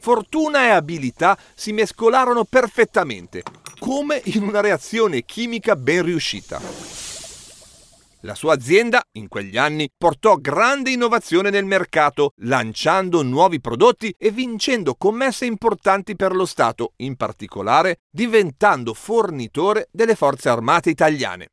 Fortuna 0.00 0.64
e 0.64 0.70
abilità 0.70 1.38
si 1.54 1.70
mescolarono 1.70 2.42
perfettamente, 2.42 3.44
come 3.78 4.20
in 4.24 4.42
una 4.42 4.60
reazione 4.60 5.22
chimica 5.22 5.76
ben 5.76 6.02
riuscita. 6.02 7.03
La 8.24 8.34
sua 8.34 8.54
azienda, 8.54 9.02
in 9.18 9.28
quegli 9.28 9.58
anni, 9.58 9.90
portò 9.94 10.36
grande 10.36 10.90
innovazione 10.90 11.50
nel 11.50 11.66
mercato, 11.66 12.32
lanciando 12.36 13.22
nuovi 13.22 13.60
prodotti 13.60 14.14
e 14.16 14.30
vincendo 14.30 14.94
commesse 14.94 15.44
importanti 15.44 16.16
per 16.16 16.34
lo 16.34 16.46
Stato, 16.46 16.94
in 16.96 17.16
particolare 17.16 17.98
diventando 18.10 18.94
fornitore 18.94 19.88
delle 19.92 20.14
forze 20.14 20.48
armate 20.48 20.88
italiane. 20.88 21.50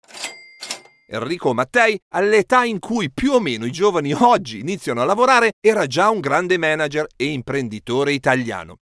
Enrico 1.10 1.54
Mattei, 1.54 2.00
all'età 2.13 2.63
in 2.63 2.80
cui 2.80 3.12
più 3.12 3.34
o 3.34 3.42
meno 3.42 3.66
i 3.66 3.72
giovani 3.72 4.13
oggi 4.13 4.60
iniziano 4.60 5.01
a 5.01 5.06
lavorare, 5.06 5.51
era 5.60 5.86
già 5.88 6.10
un 6.10 6.22
grande 6.22 6.58
manager 6.58 7.06
e 7.18 7.25
imprenditore 7.25 8.13
italiano. 8.13 8.78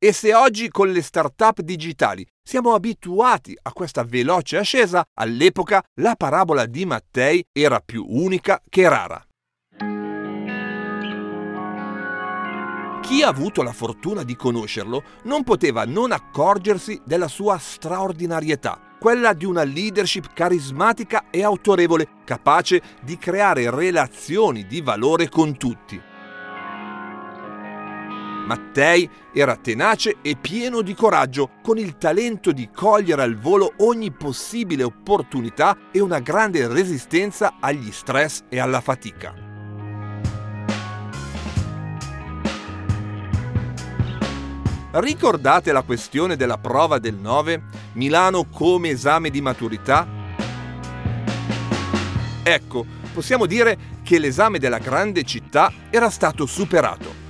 E 0.00 0.12
se 0.12 0.32
oggi 0.32 0.68
con 0.68 0.92
le 0.92 1.02
start-up 1.02 1.60
digitali 1.60 2.24
siamo 2.40 2.72
abituati 2.72 3.58
a 3.60 3.72
questa 3.72 4.04
veloce 4.04 4.56
ascesa, 4.56 5.04
all'epoca 5.14 5.82
la 5.94 6.14
parabola 6.14 6.66
di 6.66 6.86
Mattei 6.86 7.44
era 7.50 7.80
più 7.80 8.06
unica 8.08 8.62
che 8.68 8.88
rara. 8.88 9.20
Chi 13.00 13.22
ha 13.22 13.28
avuto 13.28 13.64
la 13.64 13.72
fortuna 13.72 14.22
di 14.22 14.36
conoscerlo 14.36 15.02
non 15.24 15.42
poteva 15.42 15.84
non 15.84 16.12
accorgersi 16.12 17.00
della 17.04 17.26
sua 17.26 17.58
straordinarietà, 17.58 18.80
quella 19.00 19.32
di 19.32 19.46
una 19.46 19.64
leadership 19.64 20.32
carismatica 20.32 21.24
e 21.28 21.42
autorevole, 21.42 22.06
capace 22.24 22.80
di 23.02 23.18
creare 23.18 23.68
relazioni 23.68 24.64
di 24.64 24.80
valore 24.80 25.28
con 25.28 25.56
tutti. 25.56 26.00
Mattei 28.48 29.06
era 29.34 29.56
tenace 29.56 30.16
e 30.22 30.34
pieno 30.40 30.80
di 30.80 30.94
coraggio, 30.94 31.50
con 31.62 31.76
il 31.76 31.98
talento 31.98 32.50
di 32.50 32.70
cogliere 32.74 33.20
al 33.20 33.36
volo 33.36 33.74
ogni 33.80 34.10
possibile 34.10 34.84
opportunità 34.84 35.76
e 35.92 36.00
una 36.00 36.18
grande 36.20 36.66
resistenza 36.66 37.56
agli 37.60 37.92
stress 37.92 38.44
e 38.48 38.58
alla 38.58 38.80
fatica. 38.80 39.34
Ricordate 44.92 45.70
la 45.70 45.82
questione 45.82 46.34
della 46.34 46.56
prova 46.56 46.98
del 46.98 47.16
9? 47.16 47.62
Milano 47.92 48.46
come 48.50 48.88
esame 48.88 49.28
di 49.28 49.42
maturità? 49.42 50.08
Ecco, 52.42 52.86
possiamo 53.12 53.44
dire 53.44 53.78
che 54.02 54.18
l'esame 54.18 54.58
della 54.58 54.78
grande 54.78 55.22
città 55.24 55.70
era 55.90 56.08
stato 56.08 56.46
superato. 56.46 57.27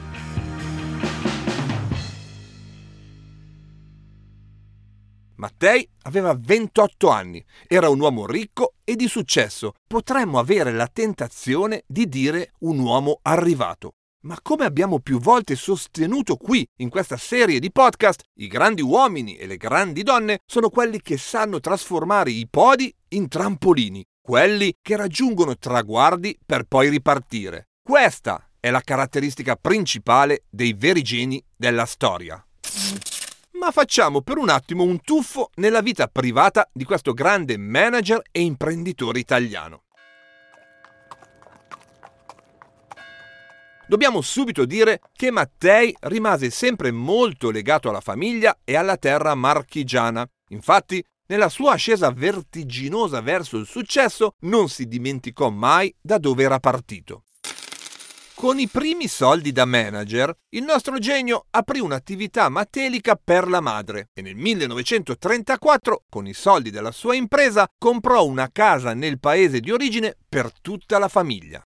Mattei 5.39 5.89
aveva 6.03 6.37
28 6.37 7.09
anni, 7.11 7.45
era 7.69 7.89
un 7.89 8.01
uomo 8.01 8.27
ricco 8.27 8.75
e 8.83 8.97
di 8.97 9.07
successo. 9.07 9.75
Potremmo 9.87 10.41
avere 10.41 10.73
la 10.73 10.89
tentazione 10.89 11.85
di 11.87 12.09
dire 12.09 12.55
un 12.61 12.81
uomo 12.81 13.21
arrivato. 13.23 13.93
Ma 14.25 14.37
come 14.43 14.65
abbiamo 14.65 14.99
più 14.99 15.21
volte 15.21 15.55
sostenuto 15.55 16.35
qui 16.35 16.67
in 16.79 16.89
questa 16.89 17.17
serie 17.17 17.61
di 17.61 17.71
podcast, 17.71 18.23
i 18.41 18.49
grandi 18.49 18.83
uomini 18.83 19.37
e 19.37 19.47
le 19.47 19.57
grandi 19.57 20.03
donne 20.03 20.41
sono 20.45 20.71
quelli 20.71 21.01
che 21.01 21.17
sanno 21.17 21.61
trasformare 21.61 22.33
i 22.33 22.49
podi 22.51 22.93
in 23.11 23.29
trampolini, 23.29 24.05
quelli 24.21 24.75
che 24.83 24.97
raggiungono 24.97 25.57
traguardi 25.57 26.37
per 26.45 26.65
poi 26.65 26.89
ripartire. 26.89 27.69
Questa 27.81 28.51
è 28.59 28.71
la 28.71 28.81
caratteristica 28.81 29.55
principale 29.55 30.43
dei 30.51 30.73
veri 30.73 31.03
geni 31.03 31.41
della 31.57 31.87
storia. 31.87 32.43
Ma 33.59 33.73
facciamo 33.73 34.21
per 34.23 34.39
un 34.39 34.51
attimo 34.51 34.85
un 34.85 35.01
tuffo 35.01 35.51
nella 35.57 35.81
vita 35.81 36.07
privata 36.07 36.69
di 36.73 36.85
questo 36.85 37.13
grande 37.13 37.59
manager 37.59 38.23
e 38.31 38.43
imprenditore 38.43 39.19
italiano. 39.19 39.83
Dobbiamo 43.89 44.21
subito 44.21 44.65
dire 44.65 45.01
che 45.13 45.33
Mattei 45.33 45.93
rimase 46.03 46.51
sempre 46.51 46.93
molto 46.93 47.51
legato 47.51 47.89
alla 47.89 48.01
famiglia 48.01 48.57
e 48.63 48.77
alla 48.77 48.97
terra 48.97 49.35
marchigiana. 49.35 50.25
Infatti, 50.51 51.05
nella 51.27 51.49
sua 51.49 51.73
ascesa 51.73 52.13
vertiginosa 52.13 53.21
verso 53.21 53.57
il 53.57 53.67
successo, 53.67 54.35
non 54.41 54.69
si 54.69 54.87
dimenticò 54.87 55.51
mai 55.51 55.93
da 56.01 56.19
dove 56.19 56.45
era 56.45 56.61
partito. 56.61 57.25
Con 58.39 58.61
i 58.61 58.69
primi 58.69 59.09
soldi 59.09 59.51
da 59.51 59.65
manager, 59.65 60.33
il 60.51 60.63
nostro 60.63 61.01
genio 61.01 61.47
aprì 61.51 61.81
un'attività 61.81 62.49
matelica 62.49 63.17
per 63.17 63.49
la 63.49 63.61
madre 63.61 64.11
e 64.15 64.23
nel 64.23 64.37
1934, 64.37 66.05
con 66.09 66.25
i 66.25 66.33
soldi 66.35 66.71
della 66.71 66.93
sua 66.93 67.17
impresa, 67.17 67.67
comprò 67.77 68.25
una 68.25 68.49
casa 68.53 68.95
nel 68.95 69.19
paese 69.19 69.59
di 69.59 69.73
origine 69.73 70.15
per 70.29 70.53
tutta 70.61 71.01
la 71.01 71.09
famiglia. 71.09 71.61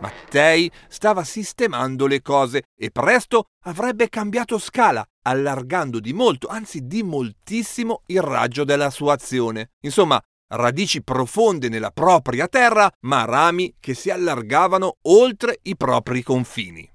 Mattei 0.00 0.72
stava 0.88 1.24
sistemando 1.24 2.06
le 2.06 2.22
cose 2.22 2.62
e 2.74 2.90
presto 2.90 3.48
avrebbe 3.64 4.08
cambiato 4.08 4.58
scala, 4.58 5.06
allargando 5.24 6.00
di 6.00 6.14
molto, 6.14 6.46
anzi 6.46 6.86
di 6.86 7.02
moltissimo, 7.02 8.00
il 8.06 8.22
raggio 8.22 8.64
della 8.64 8.88
sua 8.88 9.12
azione. 9.12 9.72
Insomma, 9.82 10.18
radici 10.52 11.02
profonde 11.02 11.68
nella 11.68 11.90
propria 11.90 12.48
terra, 12.48 12.90
ma 13.00 13.24
rami 13.24 13.74
che 13.80 13.94
si 13.94 14.10
allargavano 14.10 14.96
oltre 15.02 15.58
i 15.62 15.76
propri 15.76 16.22
confini. 16.22 16.90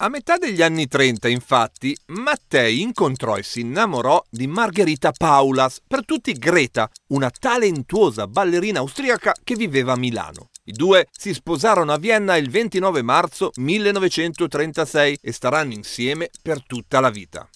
A 0.00 0.08
metà 0.08 0.36
degli 0.36 0.62
anni 0.62 0.86
30, 0.86 1.26
infatti, 1.26 1.96
Mattei 2.06 2.82
incontrò 2.82 3.36
e 3.36 3.42
si 3.42 3.60
innamorò 3.60 4.22
di 4.30 4.46
Margherita 4.46 5.10
Paulas, 5.10 5.80
per 5.84 6.04
tutti 6.04 6.32
Greta, 6.34 6.88
una 7.08 7.30
talentuosa 7.30 8.28
ballerina 8.28 8.78
austriaca 8.78 9.34
che 9.42 9.56
viveva 9.56 9.94
a 9.94 9.96
Milano. 9.96 10.50
I 10.66 10.72
due 10.72 11.08
si 11.10 11.34
sposarono 11.34 11.92
a 11.92 11.98
Vienna 11.98 12.36
il 12.36 12.48
29 12.48 13.02
marzo 13.02 13.50
1936 13.56 15.18
e 15.20 15.32
staranno 15.32 15.72
insieme 15.72 16.30
per 16.42 16.64
tutta 16.64 17.00
la 17.00 17.10
vita. 17.10 17.48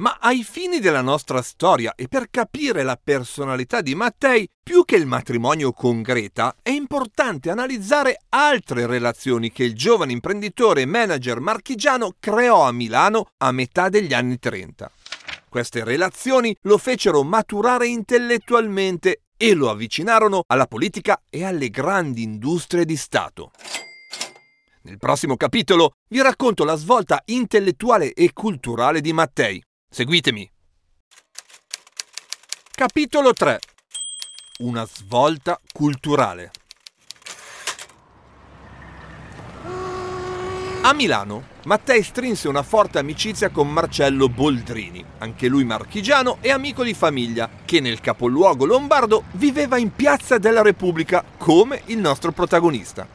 Ma 0.00 0.16
ai 0.18 0.42
fini 0.44 0.78
della 0.78 1.02
nostra 1.02 1.42
storia 1.42 1.92
e 1.94 2.08
per 2.08 2.30
capire 2.30 2.82
la 2.82 2.98
personalità 3.02 3.82
di 3.82 3.94
Mattei, 3.94 4.48
più 4.62 4.86
che 4.86 4.96
il 4.96 5.04
matrimonio 5.04 5.72
con 5.72 6.00
Greta, 6.00 6.56
è 6.62 6.70
importante 6.70 7.50
analizzare 7.50 8.22
altre 8.30 8.86
relazioni 8.86 9.52
che 9.52 9.62
il 9.62 9.74
giovane 9.74 10.12
imprenditore 10.12 10.80
e 10.80 10.86
manager 10.86 11.40
marchigiano 11.40 12.14
creò 12.18 12.66
a 12.66 12.72
Milano 12.72 13.32
a 13.36 13.52
metà 13.52 13.90
degli 13.90 14.14
anni 14.14 14.38
30. 14.38 14.90
Queste 15.50 15.84
relazioni 15.84 16.56
lo 16.62 16.78
fecero 16.78 17.22
maturare 17.22 17.86
intellettualmente 17.86 19.24
e 19.36 19.52
lo 19.52 19.68
avvicinarono 19.68 20.44
alla 20.46 20.66
politica 20.66 21.24
e 21.28 21.44
alle 21.44 21.68
grandi 21.68 22.22
industrie 22.22 22.86
di 22.86 22.96
Stato. 22.96 23.50
Nel 24.82 24.96
prossimo 24.96 25.36
capitolo 25.36 25.92
vi 26.08 26.22
racconto 26.22 26.64
la 26.64 26.76
svolta 26.76 27.20
intellettuale 27.26 28.14
e 28.14 28.32
culturale 28.32 29.02
di 29.02 29.12
Mattei. 29.12 29.62
Seguitemi. 29.92 30.48
Capitolo 32.72 33.32
3. 33.32 33.58
Una 34.58 34.86
svolta 34.86 35.60
culturale. 35.72 36.52
A 40.82 40.92
Milano, 40.94 41.42
Mattei 41.64 42.04
strinse 42.04 42.46
una 42.46 42.62
forte 42.62 43.00
amicizia 43.00 43.50
con 43.50 43.68
Marcello 43.68 44.28
Boldrini, 44.28 45.04
anche 45.18 45.48
lui 45.48 45.64
marchigiano 45.64 46.38
e 46.40 46.52
amico 46.52 46.84
di 46.84 46.94
famiglia, 46.94 47.50
che 47.64 47.80
nel 47.80 48.00
capoluogo 48.00 48.66
lombardo 48.66 49.24
viveva 49.32 49.76
in 49.76 49.92
Piazza 49.92 50.38
della 50.38 50.62
Repubblica 50.62 51.24
come 51.36 51.82
il 51.86 51.98
nostro 51.98 52.30
protagonista. 52.30 53.08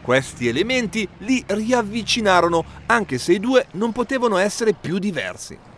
Questi 0.00 0.48
elementi 0.48 1.06
li 1.18 1.44
riavvicinarono, 1.46 2.64
anche 2.86 3.18
se 3.18 3.34
i 3.34 3.38
due 3.38 3.66
non 3.72 3.92
potevano 3.92 4.38
essere 4.38 4.72
più 4.72 4.98
diversi. 4.98 5.70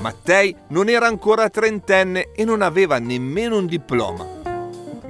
Mattei 0.00 0.56
non 0.68 0.88
era 0.88 1.06
ancora 1.06 1.50
trentenne 1.50 2.32
e 2.34 2.44
non 2.44 2.62
aveva 2.62 2.98
nemmeno 2.98 3.58
un 3.58 3.66
diploma 3.66 4.38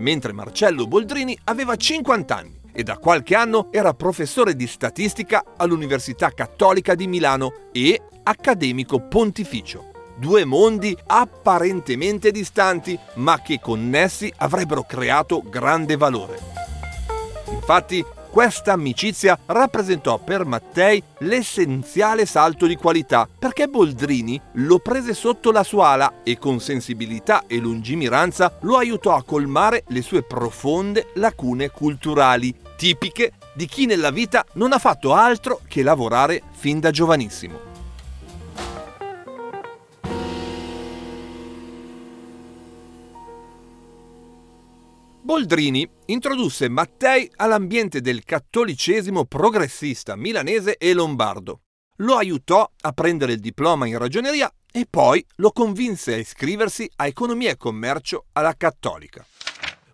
mentre 0.01 0.33
Marcello 0.33 0.87
Boldrini 0.87 1.39
aveva 1.45 1.77
50 1.77 2.37
anni 2.37 2.59
e 2.73 2.83
da 2.83 2.99
qualche 2.99 3.35
anno 3.35 3.69
era 3.71 3.95
professore 3.95 4.55
di 4.57 4.67
statistica 4.67 5.45
all'Università 5.57 6.31
Cattolica 6.31 6.95
di 6.95 7.07
Milano 7.07 7.53
e 7.73 8.01
accademico 8.23 9.01
pontificio. 9.01 9.89
Due 10.17 10.45
mondi 10.45 10.97
apparentemente 11.07 12.31
distanti, 12.31 12.99
ma 13.15 13.41
che 13.41 13.59
connessi 13.61 14.33
avrebbero 14.37 14.83
creato 14.83 15.43
grande 15.43 15.97
valore. 15.97 16.39
Infatti, 17.51 18.05
questa 18.31 18.73
amicizia 18.73 19.38
rappresentò 19.47 20.19
per 20.19 20.45
Mattei 20.45 21.03
l'essenziale 21.19 22.25
salto 22.27 22.66
di 22.66 22.77
qualità, 22.77 23.29
perché 23.38 23.66
Boldrini 23.66 24.40
lo 24.53 24.79
prese 24.79 25.14
sotto 25.14 25.51
la 25.51 25.64
sua 25.64 25.88
ala 25.88 26.12
e 26.23 26.38
con 26.38 26.61
sensibilità 26.61 27.45
e 27.47 27.57
lungimiranza 27.59 28.57
lo 28.61 28.77
aiutò 28.77 29.14
a 29.16 29.25
colmare 29.25 29.85
le 29.88 30.03
sue 30.03 30.23
profonde 30.23 31.09
lacune 31.14 31.71
culturali, 31.71 32.55
tipiche 32.77 33.33
di 33.53 33.66
chi 33.66 33.87
nella 33.87 34.11
vita 34.11 34.45
non 34.55 34.73
ha 34.73 34.79
fatto 34.79 35.12
altro 35.12 35.61
che 35.66 35.83
lavorare 35.83 36.43
fin 36.53 36.79
da 36.79 36.90
giovanissimo. 36.90 37.70
Boldrini 45.31 45.88
introdusse 46.07 46.69
Mattei 46.69 47.31
all'ambiente 47.37 48.01
del 48.01 48.25
cattolicesimo 48.25 49.27
progressista 49.27 50.16
milanese 50.16 50.77
e 50.77 50.93
lombardo. 50.93 51.61
Lo 51.99 52.16
aiutò 52.16 52.69
a 52.81 52.90
prendere 52.90 53.35
il 53.35 53.38
diploma 53.38 53.87
in 53.87 53.97
ragioneria 53.97 54.53
e 54.73 54.88
poi 54.90 55.25
lo 55.37 55.53
convinse 55.53 56.14
a 56.14 56.16
iscriversi 56.16 56.90
a 56.97 57.07
economia 57.07 57.51
e 57.51 57.57
commercio 57.57 58.25
alla 58.33 58.57
cattolica. 58.57 59.25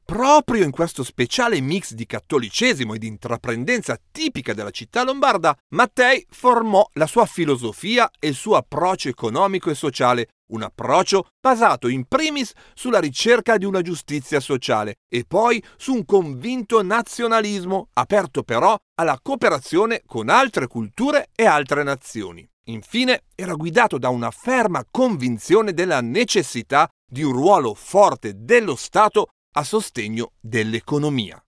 Proprio 0.07 0.63
in 0.63 0.71
questo 0.71 1.03
speciale 1.03 1.61
mix 1.61 1.93
di 1.93 2.07
cattolicesimo 2.07 2.95
e 2.95 2.99
di 2.99 3.09
intraprendenza 3.09 3.99
tipica 4.13 4.55
della 4.55 4.71
città 4.71 5.03
lombarda, 5.03 5.53
Mattei 5.71 6.25
formò 6.31 6.89
la 6.93 7.09
sua 7.09 7.27
filosofia 7.27 8.09
e 8.21 8.29
il 8.29 8.37
suo 8.37 8.55
approccio 8.55 9.09
economico 9.09 9.69
e 9.69 9.75
sociale, 9.75 10.29
un 10.53 10.63
approccio 10.63 11.27
basato 11.41 11.89
in 11.89 12.05
primis 12.05 12.53
sulla 12.73 13.01
ricerca 13.01 13.57
di 13.57 13.65
una 13.65 13.83
giustizia 13.83 14.39
sociale 14.39 14.99
e 15.09 15.25
poi 15.27 15.61
su 15.77 15.93
un 15.95 16.05
convinto 16.05 16.85
nazionalismo, 16.85 17.89
aperto 17.95 18.45
però 18.45 18.79
alla 19.01 19.19
cooperazione 19.21 20.03
con 20.07 20.29
altre 20.29 20.69
culture 20.69 21.31
e 21.35 21.47
altre 21.47 21.83
nazioni. 21.83 22.49
Infine, 22.69 23.25
era 23.35 23.55
guidato 23.55 23.99
da 23.99 24.09
una 24.11 24.31
ferma 24.31 24.85
convinzione 24.89 25.73
della 25.73 26.01
necessità 26.01 26.89
di 27.09 27.23
un 27.23 27.33
ruolo 27.33 27.75
forte 27.75 28.35
dello 28.37 28.75
Stato 28.77 29.29
a 29.59 29.65
sostegno 29.65 30.33
dell'economia. 30.41 31.41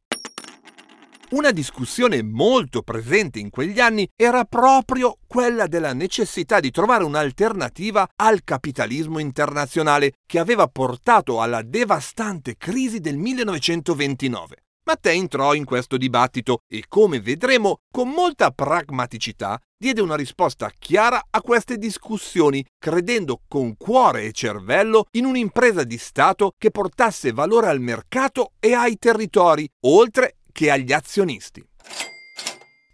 Una 1.31 1.51
discussione 1.51 2.23
molto 2.23 2.81
presente 2.81 3.38
in 3.38 3.51
quegli 3.51 3.81
anni 3.81 4.09
era 4.16 4.44
proprio 4.44 5.18
quella 5.27 5.66
della 5.66 5.92
necessità 5.92 6.59
di 6.59 6.71
trovare 6.71 7.05
un'alternativa 7.05 8.09
al 8.16 8.44
capitalismo 8.44 9.18
internazionale 9.18 10.14
che 10.27 10.38
aveva 10.38 10.68
portato 10.68 11.42
alla 11.42 11.61
devastante 11.61 12.57
crisi 12.57 13.01
del 13.01 13.18
1929. 13.18 14.67
Mattei 14.88 15.18
entrò 15.18 15.53
in 15.53 15.66
questo 15.66 15.98
dibattito 15.98 16.61
e, 16.66 16.85
come 16.88 17.20
vedremo, 17.20 17.81
con 17.92 18.09
molta 18.09 18.51
pragmaticità 18.53 19.61
diede 19.77 20.01
una 20.01 20.16
risposta 20.16 20.72
chiara 20.79 21.27
a 21.29 21.42
queste 21.42 21.77
discussioni, 21.77 22.64
credendo 22.79 23.42
con 23.46 23.77
cuore 23.77 24.24
e 24.24 24.33
cervello 24.33 25.05
in 25.11 25.27
un'impresa 25.27 25.85
di 25.85 25.98
Stato 25.98 26.55
che 26.57 26.70
portasse 26.70 27.33
valore 27.33 27.66
al 27.66 27.81
mercato 27.81 28.53
e 28.59 28.72
ai 28.72 28.96
territori, 28.96 29.68
oltre 29.81 30.37
che 30.53 30.70
agli 30.70 30.94
azionisti. 30.94 31.62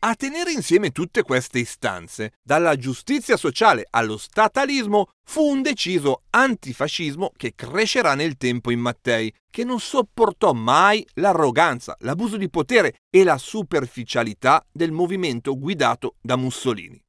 A 0.06 0.14
tenere 0.16 0.52
insieme 0.52 0.90
tutte 0.90 1.22
queste 1.22 1.60
istanze, 1.60 2.32
dalla 2.42 2.76
giustizia 2.76 3.38
sociale 3.38 3.86
allo 3.88 4.18
statalismo, 4.18 5.06
fu 5.26 5.40
un 5.40 5.62
deciso 5.62 6.24
antifascismo 6.28 7.32
che 7.34 7.54
crescerà 7.54 8.14
nel 8.14 8.36
tempo 8.36 8.70
in 8.70 8.80
Mattei, 8.80 9.32
che 9.50 9.64
non 9.64 9.80
sopportò 9.80 10.52
mai 10.52 11.06
l'arroganza, 11.14 11.96
l'abuso 12.00 12.36
di 12.36 12.50
potere 12.50 12.96
e 13.08 13.24
la 13.24 13.38
superficialità 13.38 14.62
del 14.70 14.92
movimento 14.92 15.58
guidato 15.58 16.16
da 16.20 16.36
Mussolini. 16.36 17.00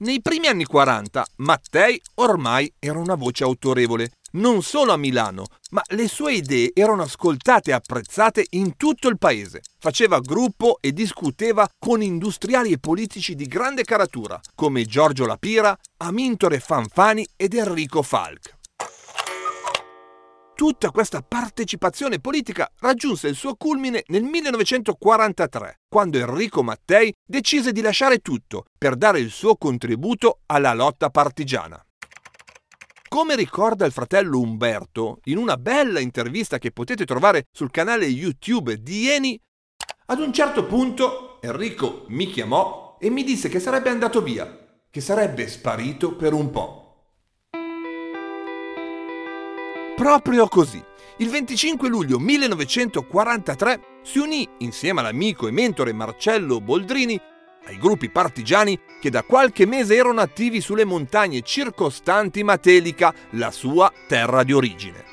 Nei 0.00 0.22
primi 0.22 0.46
anni 0.46 0.64
40 0.64 1.26
Mattei 1.38 2.00
ormai 2.16 2.72
era 2.78 3.00
una 3.00 3.16
voce 3.16 3.42
autorevole, 3.42 4.12
non 4.32 4.62
solo 4.62 4.92
a 4.92 4.96
Milano, 4.96 5.46
ma 5.70 5.82
le 5.88 6.06
sue 6.06 6.34
idee 6.34 6.70
erano 6.72 7.02
ascoltate 7.02 7.70
e 7.70 7.72
apprezzate 7.72 8.46
in 8.50 8.76
tutto 8.76 9.08
il 9.08 9.18
paese. 9.18 9.60
Faceva 9.76 10.20
gruppo 10.20 10.78
e 10.80 10.92
discuteva 10.92 11.68
con 11.76 12.00
industriali 12.00 12.70
e 12.70 12.78
politici 12.78 13.34
di 13.34 13.46
grande 13.46 13.82
caratura, 13.82 14.40
come 14.54 14.84
Giorgio 14.84 15.26
Lapira, 15.26 15.76
Amintore 15.96 16.60
Fanfani 16.60 17.26
ed 17.34 17.54
Enrico 17.54 18.02
Falk. 18.02 18.57
Tutta 20.58 20.90
questa 20.90 21.22
partecipazione 21.22 22.18
politica 22.18 22.68
raggiunse 22.80 23.28
il 23.28 23.36
suo 23.36 23.54
culmine 23.54 24.02
nel 24.08 24.24
1943, 24.24 25.82
quando 25.88 26.18
Enrico 26.18 26.64
Mattei 26.64 27.14
decise 27.24 27.70
di 27.70 27.80
lasciare 27.80 28.18
tutto 28.18 28.64
per 28.76 28.96
dare 28.96 29.20
il 29.20 29.30
suo 29.30 29.54
contributo 29.54 30.40
alla 30.46 30.74
lotta 30.74 31.10
partigiana. 31.10 31.80
Come 33.06 33.36
ricorda 33.36 33.86
il 33.86 33.92
fratello 33.92 34.40
Umberto, 34.40 35.20
in 35.26 35.36
una 35.36 35.56
bella 35.56 36.00
intervista 36.00 36.58
che 36.58 36.72
potete 36.72 37.04
trovare 37.04 37.44
sul 37.52 37.70
canale 37.70 38.06
YouTube 38.06 38.82
di 38.82 39.08
Eni, 39.08 39.40
ad 40.06 40.18
un 40.18 40.32
certo 40.32 40.66
punto 40.66 41.40
Enrico 41.40 42.04
mi 42.08 42.26
chiamò 42.26 42.96
e 42.98 43.10
mi 43.10 43.22
disse 43.22 43.48
che 43.48 43.60
sarebbe 43.60 43.90
andato 43.90 44.20
via, 44.22 44.58
che 44.90 45.00
sarebbe 45.00 45.46
sparito 45.46 46.16
per 46.16 46.32
un 46.32 46.50
po'. 46.50 46.77
Proprio 49.98 50.46
così. 50.46 50.80
Il 51.16 51.28
25 51.28 51.88
luglio 51.88 52.20
1943 52.20 53.80
si 54.04 54.20
unì 54.20 54.48
insieme 54.58 55.00
all'amico 55.00 55.48
e 55.48 55.50
mentore 55.50 55.92
Marcello 55.92 56.60
Boldrini 56.60 57.20
ai 57.66 57.78
gruppi 57.78 58.08
partigiani 58.08 58.78
che 59.00 59.10
da 59.10 59.24
qualche 59.24 59.66
mese 59.66 59.96
erano 59.96 60.20
attivi 60.20 60.60
sulle 60.60 60.84
montagne 60.84 61.42
circostanti 61.42 62.44
Matelica, 62.44 63.12
la 63.30 63.50
sua 63.50 63.92
terra 64.06 64.44
di 64.44 64.52
origine. 64.52 65.04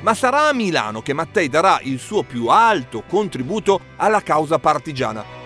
Ma 0.00 0.12
sarà 0.14 0.48
a 0.48 0.52
Milano 0.52 1.02
che 1.02 1.12
Mattei 1.12 1.48
darà 1.48 1.78
il 1.82 2.00
suo 2.00 2.24
più 2.24 2.48
alto 2.48 3.04
contributo 3.06 3.80
alla 3.94 4.22
causa 4.22 4.58
partigiana 4.58 5.41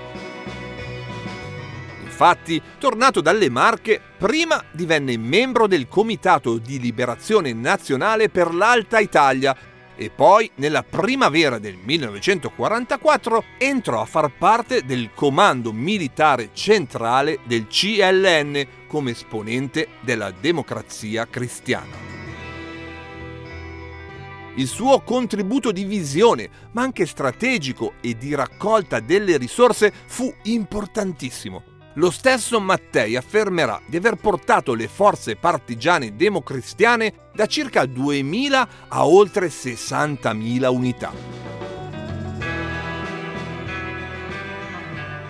Infatti, 2.16 2.62
tornato 2.78 3.20
dalle 3.20 3.50
Marche, 3.50 4.00
prima 4.16 4.64
divenne 4.70 5.18
membro 5.18 5.66
del 5.66 5.86
Comitato 5.86 6.56
di 6.56 6.80
Liberazione 6.80 7.52
Nazionale 7.52 8.30
per 8.30 8.54
l'Alta 8.54 9.00
Italia 9.00 9.54
e 9.94 10.08
poi, 10.08 10.50
nella 10.54 10.82
primavera 10.82 11.58
del 11.58 11.76
1944, 11.76 13.44
entrò 13.58 14.00
a 14.00 14.06
far 14.06 14.30
parte 14.30 14.86
del 14.86 15.10
Comando 15.14 15.74
Militare 15.74 16.48
Centrale 16.54 17.40
del 17.44 17.66
CLN 17.66 18.66
come 18.86 19.10
esponente 19.10 19.88
della 20.00 20.30
Democrazia 20.30 21.26
Cristiana. 21.28 22.14
Il 24.54 24.66
suo 24.66 25.02
contributo 25.02 25.70
di 25.70 25.84
visione, 25.84 26.48
ma 26.72 26.80
anche 26.80 27.04
strategico 27.04 27.92
e 28.00 28.16
di 28.16 28.34
raccolta 28.34 29.00
delle 29.00 29.36
risorse 29.36 29.92
fu 30.06 30.34
importantissimo 30.44 31.74
lo 31.96 32.10
stesso 32.10 32.60
Mattei 32.60 33.16
affermerà 33.16 33.80
di 33.86 33.96
aver 33.96 34.16
portato 34.16 34.74
le 34.74 34.88
forze 34.88 35.36
partigiane 35.36 36.14
democristiane 36.14 37.30
da 37.32 37.46
circa 37.46 37.84
2.000 37.84 38.66
a 38.88 39.06
oltre 39.06 39.48
60.000 39.48 40.66
unità. 40.72 41.12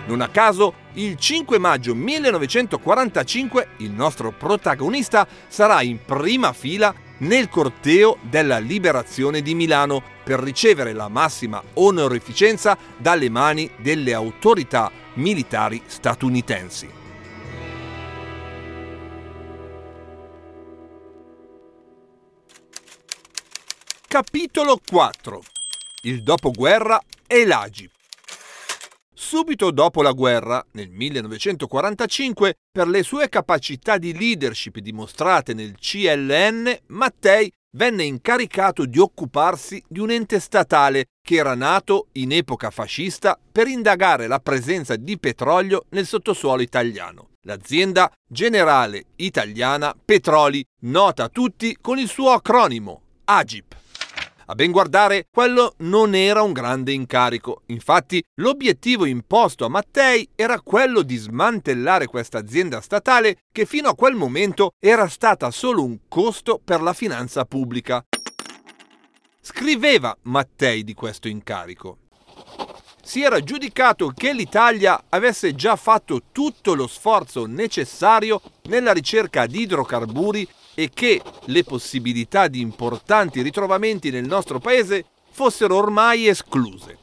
Non 0.07 0.21
a 0.21 0.29
caso, 0.29 0.73
il 0.93 1.17
5 1.17 1.57
maggio 1.57 1.93
1945 1.93 3.67
il 3.77 3.91
nostro 3.91 4.31
protagonista 4.31 5.27
sarà 5.47 5.81
in 5.81 5.99
prima 6.03 6.53
fila 6.53 6.93
nel 7.19 7.49
corteo 7.49 8.17
della 8.21 8.59
liberazione 8.59 9.41
di 9.41 9.53
Milano 9.53 10.15
per 10.27 10.41
ricevere 10.41 10.91
la 10.91 11.07
massima 11.07 11.63
onorificenza 11.75 12.77
dalle 12.97 13.29
mani 13.29 13.71
delle 13.77 14.13
autorità 14.13 14.91
militari 15.13 15.81
statunitensi. 15.85 16.89
Capitolo 24.05 24.81
4 24.85 25.41
Il 26.01 26.23
dopoguerra 26.23 26.99
e 27.25 27.45
l'Agip 27.45 27.91
Subito 29.13 29.71
dopo 29.71 30.01
la 30.01 30.11
guerra, 30.11 30.65
nel 30.73 30.89
1945, 30.89 32.55
per 32.69 32.87
le 32.87 33.01
sue 33.01 33.29
capacità 33.29 33.97
di 33.97 34.17
leadership 34.17 34.77
dimostrate 34.79 35.53
nel 35.53 35.75
CLN, 35.79 36.77
Mattei 36.87 37.51
venne 37.71 38.03
incaricato 38.03 38.85
di 38.85 38.99
occuparsi 38.99 39.83
di 39.87 39.99
un 39.99 40.11
ente 40.11 40.39
statale 40.39 41.07
che 41.21 41.35
era 41.35 41.55
nato 41.55 42.07
in 42.13 42.31
epoca 42.31 42.69
fascista 42.69 43.37
per 43.51 43.67
indagare 43.67 44.27
la 44.27 44.39
presenza 44.39 44.95
di 44.95 45.17
petrolio 45.19 45.85
nel 45.89 46.05
sottosuolo 46.05 46.61
italiano. 46.61 47.29
L'azienda 47.41 48.11
generale 48.27 49.05
italiana 49.17 49.95
Petroli, 50.03 50.63
nota 50.81 51.25
a 51.25 51.29
tutti 51.29 51.77
con 51.79 51.97
il 51.97 52.07
suo 52.07 52.31
acronimo 52.31 53.01
AGIP. 53.25 53.75
A 54.49 54.55
ben 54.55 54.71
guardare, 54.71 55.27
quello 55.29 55.73
non 55.79 56.15
era 56.15 56.41
un 56.41 56.53
grande 56.53 56.93
incarico. 56.93 57.63
Infatti, 57.65 58.23
l'obiettivo 58.35 59.03
imposto 59.03 59.65
a 59.65 59.67
Mattei 59.69 60.29
era 60.35 60.61
quello 60.61 61.01
di 61.01 61.17
smantellare 61.17 62.05
questa 62.05 62.37
azienda 62.37 62.79
statale 62.79 63.39
che 63.51 63.65
fino 63.65 63.89
a 63.89 63.95
quel 63.95 64.15
momento 64.15 64.71
era 64.79 65.09
stata 65.09 65.51
solo 65.51 65.83
un 65.83 65.99
costo 66.07 66.61
per 66.63 66.81
la 66.81 66.93
finanza 66.93 67.43
pubblica. 67.43 68.05
Scriveva 69.41 70.17
Mattei 70.23 70.85
di 70.85 70.93
questo 70.93 71.27
incarico 71.27 71.97
si 73.07 73.23
era 73.23 73.39
giudicato 73.39 74.11
che 74.13 74.33
l'Italia 74.33 75.05
avesse 75.07 75.55
già 75.55 75.77
fatto 75.77 76.23
tutto 76.33 76.73
lo 76.73 76.87
sforzo 76.87 77.45
necessario 77.45 78.41
nella 78.63 78.91
ricerca 78.91 79.45
di 79.45 79.61
idrocarburi 79.61 80.45
e 80.79 80.91
che 80.93 81.19
le 81.45 81.63
possibilità 81.63 82.47
di 82.47 82.61
importanti 82.61 83.41
ritrovamenti 83.41 84.11
nel 84.11 84.27
nostro 84.27 84.59
paese 84.59 85.05
fossero 85.31 85.75
ormai 85.75 86.27
escluse. 86.27 86.99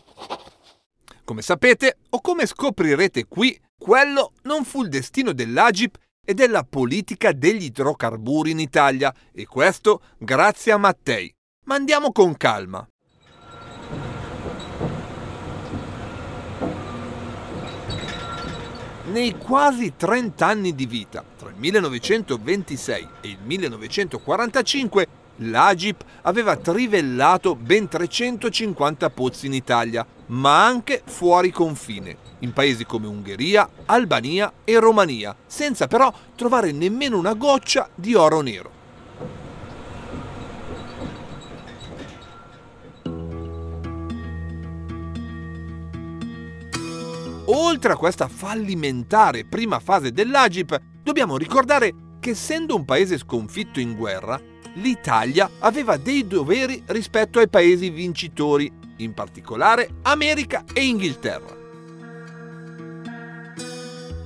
Come 1.25 1.43
sapete, 1.43 1.97
o 2.11 2.21
come 2.21 2.47
scoprirete 2.47 3.27
qui, 3.27 3.61
quello 3.77 4.35
non 4.43 4.65
fu 4.65 4.83
il 4.83 4.89
destino 4.89 5.33
dell'Agip 5.33 5.99
e 6.25 6.35
della 6.35 6.63
politica 6.63 7.33
degli 7.33 7.65
idrocarburi 7.65 8.53
in 8.53 8.61
Italia, 8.61 9.13
e 9.33 9.45
questo 9.45 10.03
grazie 10.19 10.71
a 10.71 10.77
Mattei. 10.77 11.35
Ma 11.65 11.75
andiamo 11.75 12.13
con 12.13 12.37
calma. 12.37 12.87
Nei 19.15 19.39
quasi 19.39 19.93
30 19.97 20.45
anni 20.45 20.75
di 20.75 20.87
vita, 20.87 21.23
tra 21.39 21.49
il 21.49 21.55
1926 21.57 23.09
e 23.21 23.29
il 23.29 23.39
1945, 23.45 25.07
l'Agip 25.37 26.03
aveva 26.23 26.57
trivellato 26.57 27.55
ben 27.55 27.87
350 27.87 29.11
pozzi 29.11 29.47
in 29.47 29.55
Italia, 29.55 30.05
ma 30.27 30.67
anche 30.67 31.01
fuori 31.05 31.53
confine, 31.53 32.17
in 32.41 32.53
paesi 32.53 32.85
come 32.85 33.07
Ungheria, 33.07 33.69
Albania 33.85 34.53
e 34.65 34.81
Romania, 34.81 35.37
senza 35.47 35.87
però 35.87 36.13
trovare 36.35 36.73
nemmeno 36.73 37.17
una 37.17 37.35
goccia 37.35 37.89
di 37.95 38.17
oro 38.17 38.41
nero. 38.41 38.84
Oltre 47.47 47.93
a 47.93 47.97
questa 47.97 48.27
fallimentare 48.27 49.45
prima 49.45 49.79
fase 49.79 50.13
dell'Agip, 50.13 50.81
dobbiamo 51.03 51.37
ricordare 51.37 51.93
che 52.19 52.31
essendo 52.31 52.75
un 52.75 52.87
paese 52.87 53.19
sconfitto 53.19 53.81
in 53.81 53.95
guerra, 53.95 54.41
l'Italia 54.77 55.51
aveva 55.59 55.99
dei 55.99 56.27
doveri 56.27 56.83
rispetto 56.87 57.39
ai 57.39 57.49
paesi 57.51 57.91
vincitori, 57.91 58.73
in 58.99 59.13
particolare 59.13 59.97
America 60.03 60.65
e 60.73 60.87
Inghilterra. 60.87 61.63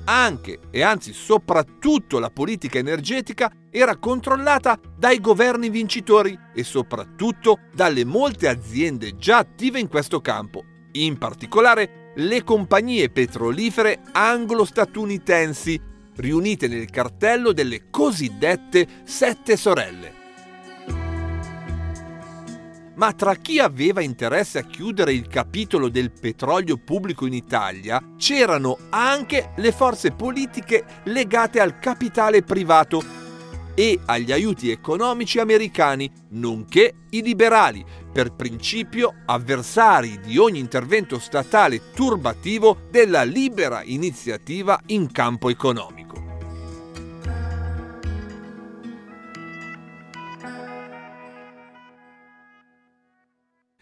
Anche 0.04 0.60
e 0.70 0.82
anzi 0.82 1.12
soprattutto 1.12 2.20
la 2.20 2.30
politica 2.30 2.78
energetica 2.78 3.52
era 3.68 3.96
controllata 3.96 4.78
dai 4.96 5.20
governi 5.20 5.70
vincitori 5.70 6.38
e 6.54 6.62
soprattutto 6.62 7.58
dalle 7.74 8.04
molte 8.04 8.48
aziende 8.48 9.16
già 9.16 9.38
attive 9.38 9.80
in 9.80 9.88
questo 9.88 10.20
campo, 10.20 10.64
in 10.92 11.18
particolare 11.18 11.97
le 12.18 12.42
compagnie 12.42 13.10
petrolifere 13.10 14.00
anglo-statunitensi 14.10 15.80
riunite 16.16 16.66
nel 16.66 16.90
cartello 16.90 17.52
delle 17.52 17.90
cosiddette 17.90 18.86
Sette 19.04 19.56
Sorelle. 19.56 20.16
Ma 22.94 23.12
tra 23.12 23.36
chi 23.36 23.60
aveva 23.60 24.00
interesse 24.00 24.58
a 24.58 24.62
chiudere 24.62 25.12
il 25.12 25.28
capitolo 25.28 25.88
del 25.88 26.10
petrolio 26.10 26.76
pubblico 26.76 27.24
in 27.26 27.34
Italia 27.34 28.02
c'erano 28.16 28.76
anche 28.90 29.50
le 29.54 29.70
forze 29.70 30.10
politiche 30.10 30.84
legate 31.04 31.60
al 31.60 31.78
capitale 31.78 32.42
privato 32.42 33.27
e 33.78 34.00
agli 34.06 34.32
aiuti 34.32 34.72
economici 34.72 35.38
americani, 35.38 36.10
nonché 36.30 36.94
i 37.10 37.22
liberali, 37.22 37.84
per 38.12 38.34
principio 38.34 39.14
avversari 39.24 40.18
di 40.18 40.36
ogni 40.36 40.58
intervento 40.58 41.20
statale 41.20 41.92
turbativo 41.94 42.88
della 42.90 43.22
libera 43.22 43.84
iniziativa 43.84 44.80
in 44.86 45.12
campo 45.12 45.48
economico. 45.48 45.97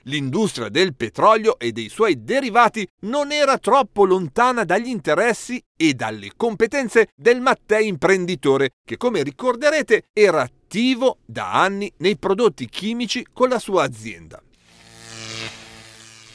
L'industria 0.08 0.68
del 0.68 0.94
petrolio 0.94 1.58
e 1.58 1.72
dei 1.72 1.88
suoi 1.88 2.22
derivati 2.22 2.86
non 3.00 3.32
era 3.32 3.58
troppo 3.58 4.04
lontana 4.04 4.64
dagli 4.64 4.86
interessi 4.86 5.60
e 5.76 5.94
dalle 5.94 6.30
competenze 6.36 7.08
del 7.16 7.40
Mattei 7.40 7.88
imprenditore, 7.88 8.74
che 8.84 8.96
come 8.96 9.24
ricorderete 9.24 10.04
era 10.12 10.42
attivo 10.42 11.18
da 11.24 11.52
anni 11.52 11.92
nei 11.98 12.16
prodotti 12.16 12.68
chimici 12.68 13.26
con 13.32 13.48
la 13.48 13.58
sua 13.58 13.82
azienda. 13.82 14.40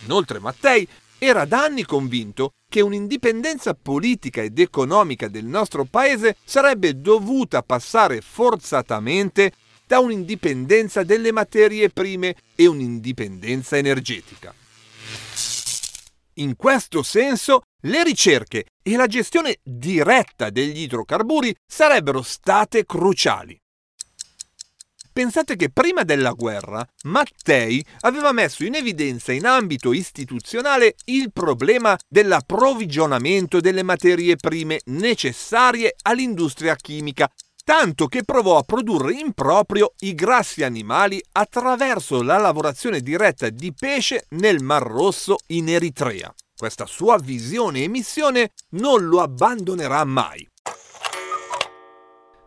Inoltre 0.04 0.40
Mattei 0.40 0.86
era 1.18 1.46
da 1.46 1.64
anni 1.64 1.86
convinto 1.86 2.56
che 2.68 2.82
un'indipendenza 2.82 3.74
politica 3.74 4.42
ed 4.42 4.60
economica 4.60 5.30
del 5.30 5.46
nostro 5.46 5.86
paese 5.86 6.36
sarebbe 6.44 7.00
dovuta 7.00 7.64
passare 7.64 8.20
forzatamente 8.20 9.54
da 9.92 10.00
un'indipendenza 10.00 11.04
delle 11.04 11.34
materie 11.34 11.90
prime 11.90 12.34
e 12.56 12.66
un'indipendenza 12.66 13.76
energetica. 13.76 14.56
In 16.36 16.56
questo 16.56 17.04
senso, 17.04 17.64
le 17.82 18.02
ricerche 18.02 18.68
e 18.82 18.96
la 18.96 19.08
gestione 19.08 19.58
diretta 19.62 20.50
degli 20.50 20.84
idrocarburi 20.84 21.54
sarebbero 21.68 22.22
state 22.22 22.86
cruciali. 22.86 23.60
Pensate 25.12 25.58
che 25.58 25.70
prima 25.70 26.04
della 26.04 26.32
guerra 26.32 26.88
Mattei 27.04 27.86
aveva 28.02 28.32
messo 28.32 28.64
in 28.64 28.76
evidenza 28.76 29.34
in 29.34 29.46
ambito 29.46 29.92
istituzionale 29.92 30.96
il 31.06 31.34
problema 31.34 32.00
dell'approvvigionamento 32.08 33.60
delle 33.60 33.84
materie 33.84 34.38
prime 34.38 34.80
necessarie 34.86 35.96
all'industria 36.04 36.78
chimica 36.78 37.30
tanto 37.72 38.08
che 38.08 38.26
provò 38.26 38.58
a 38.58 38.64
produrre 38.64 39.14
in 39.14 39.32
proprio 39.32 39.94
i 40.00 40.14
grassi 40.14 40.62
animali 40.62 41.24
attraverso 41.32 42.22
la 42.22 42.38
lavorazione 42.38 43.00
diretta 43.00 43.48
di 43.48 43.74
pesce 43.74 44.26
nel 44.32 44.62
Mar 44.62 44.84
Rosso 44.84 45.38
in 45.48 45.70
Eritrea. 45.70 46.36
Questa 46.54 46.86
sua 46.86 47.18
visione 47.18 47.84
e 47.84 47.88
missione 47.88 48.52
non 48.72 49.06
lo 49.06 49.22
abbandonerà 49.22 50.04
mai. 50.04 50.46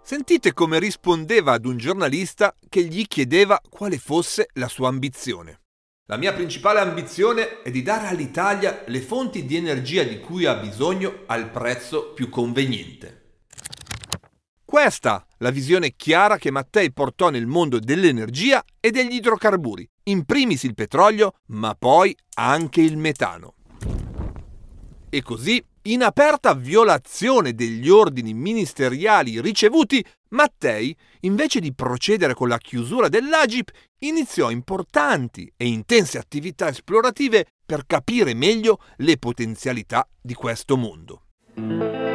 Sentite 0.02 0.52
come 0.52 0.78
rispondeva 0.78 1.52
ad 1.52 1.64
un 1.64 1.78
giornalista 1.78 2.54
che 2.68 2.84
gli 2.84 3.06
chiedeva 3.06 3.58
quale 3.66 3.96
fosse 3.96 4.48
la 4.56 4.68
sua 4.68 4.88
ambizione. 4.88 5.60
La 6.04 6.18
mia 6.18 6.34
principale 6.34 6.80
ambizione 6.80 7.62
è 7.62 7.70
di 7.70 7.80
dare 7.80 8.08
all'Italia 8.08 8.84
le 8.88 9.00
fonti 9.00 9.46
di 9.46 9.56
energia 9.56 10.02
di 10.02 10.20
cui 10.20 10.44
ha 10.44 10.56
bisogno 10.56 11.22
al 11.28 11.48
prezzo 11.48 12.12
più 12.12 12.28
conveniente. 12.28 13.23
Questa 14.74 15.24
la 15.36 15.50
visione 15.50 15.94
chiara 15.94 16.36
che 16.36 16.50
Mattei 16.50 16.92
portò 16.92 17.30
nel 17.30 17.46
mondo 17.46 17.78
dell'energia 17.78 18.60
e 18.80 18.90
degli 18.90 19.14
idrocarburi, 19.14 19.88
in 20.06 20.24
primis 20.24 20.64
il 20.64 20.74
petrolio, 20.74 21.34
ma 21.50 21.76
poi 21.78 22.12
anche 22.34 22.80
il 22.80 22.96
metano. 22.96 23.54
E 25.08 25.22
così, 25.22 25.64
in 25.82 26.02
aperta 26.02 26.54
violazione 26.54 27.54
degli 27.54 27.88
ordini 27.88 28.34
ministeriali 28.34 29.40
ricevuti, 29.40 30.04
Mattei, 30.30 30.92
invece 31.20 31.60
di 31.60 31.72
procedere 31.72 32.34
con 32.34 32.48
la 32.48 32.58
chiusura 32.58 33.08
dell'Agip, 33.08 33.70
iniziò 34.00 34.50
importanti 34.50 35.52
e 35.56 35.68
intense 35.68 36.18
attività 36.18 36.66
esplorative 36.66 37.46
per 37.64 37.86
capire 37.86 38.34
meglio 38.34 38.80
le 38.96 39.18
potenzialità 39.18 40.04
di 40.20 40.34
questo 40.34 40.76
mondo. 40.76 42.13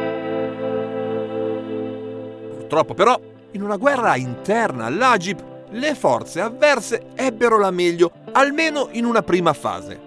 Purtroppo 2.70 2.94
però, 2.94 3.20
in 3.50 3.62
una 3.62 3.76
guerra 3.76 4.14
interna 4.14 4.84
all'Agip, 4.84 5.42
le 5.70 5.96
forze 5.96 6.40
avverse 6.40 7.06
ebbero 7.16 7.58
la 7.58 7.72
meglio, 7.72 8.12
almeno 8.30 8.90
in 8.92 9.04
una 9.04 9.22
prima 9.22 9.52
fase. 9.52 9.98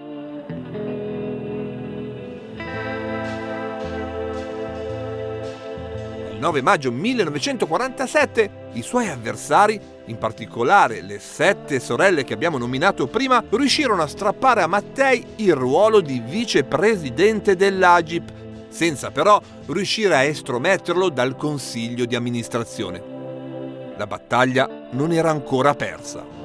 Il 6.32 6.39
9 6.39 6.62
maggio 6.62 6.89
1947 6.89 8.69
i 8.76 8.82
suoi 8.82 9.10
avversari, 9.10 9.78
in 10.06 10.17
particolare 10.17 11.02
le 11.02 11.19
sette 11.19 11.82
sorelle 11.82 12.23
che 12.23 12.34
abbiamo 12.34 12.58
nominato 12.58 13.08
prima, 13.08 13.43
riuscirono 13.49 14.04
a 14.04 14.08
strappare 14.08 14.62
a 14.62 14.67
Mattei 14.67 15.21
il 15.36 15.54
ruolo 15.54 15.99
di 15.99 16.23
vicepresidente 16.26 17.58
dell'Agip 17.58 18.32
senza 18.74 19.12
però 19.12 19.40
riuscire 19.68 20.16
a 20.16 20.24
estrometterlo 20.24 21.10
dal 21.10 21.36
consiglio 21.36 22.06
di 22.06 22.16
amministrazione. 22.16 23.94
La 23.96 24.08
battaglia 24.08 24.88
non 24.94 25.12
era 25.12 25.30
ancora 25.30 25.76
persa. 25.76 26.42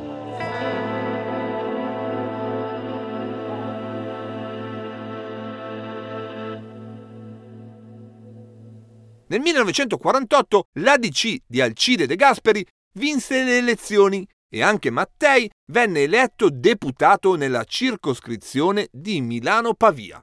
Nel 9.31 9.41
1948 9.41 10.65
l'ADC 10.81 11.37
di 11.47 11.61
Alcide 11.63 12.07
De 12.07 12.17
Gasperi 12.17 12.65
vinse 12.95 13.43
le 13.43 13.57
elezioni 13.57 14.27
e 14.51 14.63
anche 14.63 14.91
Mattei 14.91 15.51
venne 15.73 16.03
eletto 16.03 16.51
deputato 16.51 17.37
nella 17.37 17.65
circoscrizione 17.65 18.89
di 18.91 19.21
Milano-Pavia. 19.21 20.23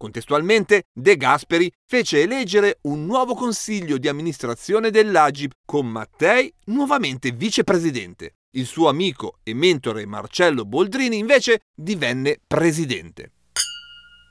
Contestualmente, 0.00 0.84
De 0.90 1.18
Gasperi 1.18 1.70
fece 1.86 2.22
eleggere 2.22 2.78
un 2.84 3.04
nuovo 3.04 3.34
consiglio 3.34 3.98
di 3.98 4.08
amministrazione 4.08 4.90
dell'Agip 4.90 5.52
con 5.66 5.86
Mattei 5.86 6.50
nuovamente 6.68 7.32
vicepresidente. 7.32 8.36
Il 8.52 8.64
suo 8.64 8.88
amico 8.88 9.40
e 9.42 9.52
mentore 9.52 10.06
Marcello 10.06 10.64
Boldrini 10.64 11.18
invece 11.18 11.64
divenne 11.74 12.40
presidente. 12.46 13.32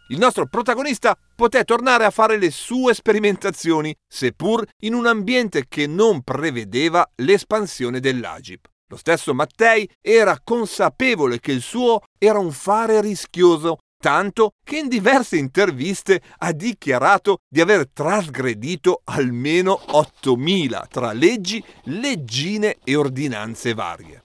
Il 0.07 0.17
nostro 0.17 0.47
protagonista 0.47 1.15
poté 1.35 1.63
tornare 1.65 2.03
a 2.03 2.09
fare 2.09 2.39
le 2.39 2.49
sue 2.49 2.95
sperimentazioni, 2.95 3.95
seppur 4.07 4.65
in 4.79 4.95
un 4.95 5.05
ambiente 5.05 5.67
che 5.67 5.85
non 5.85 6.23
prevedeva 6.23 7.07
l'espansione 7.17 7.99
dell'Agip. 7.99 8.67
Lo 8.87 8.97
stesso 8.97 9.35
Mattei 9.35 9.87
era 10.01 10.39
consapevole 10.43 11.39
che 11.39 11.51
il 11.51 11.61
suo 11.61 12.01
era 12.17 12.39
un 12.39 12.51
fare 12.51 13.01
rischioso 13.01 13.77
tanto 14.01 14.53
che 14.63 14.77
in 14.77 14.87
diverse 14.87 15.35
interviste 15.35 16.21
ha 16.37 16.53
dichiarato 16.53 17.39
di 17.47 17.59
aver 17.59 17.89
trasgredito 17.91 19.01
almeno 19.03 19.81
8.000 19.87 20.87
tra 20.87 21.11
leggi, 21.11 21.63
leggine 21.83 22.77
e 22.83 22.95
ordinanze 22.95 23.73
varie. 23.73 24.21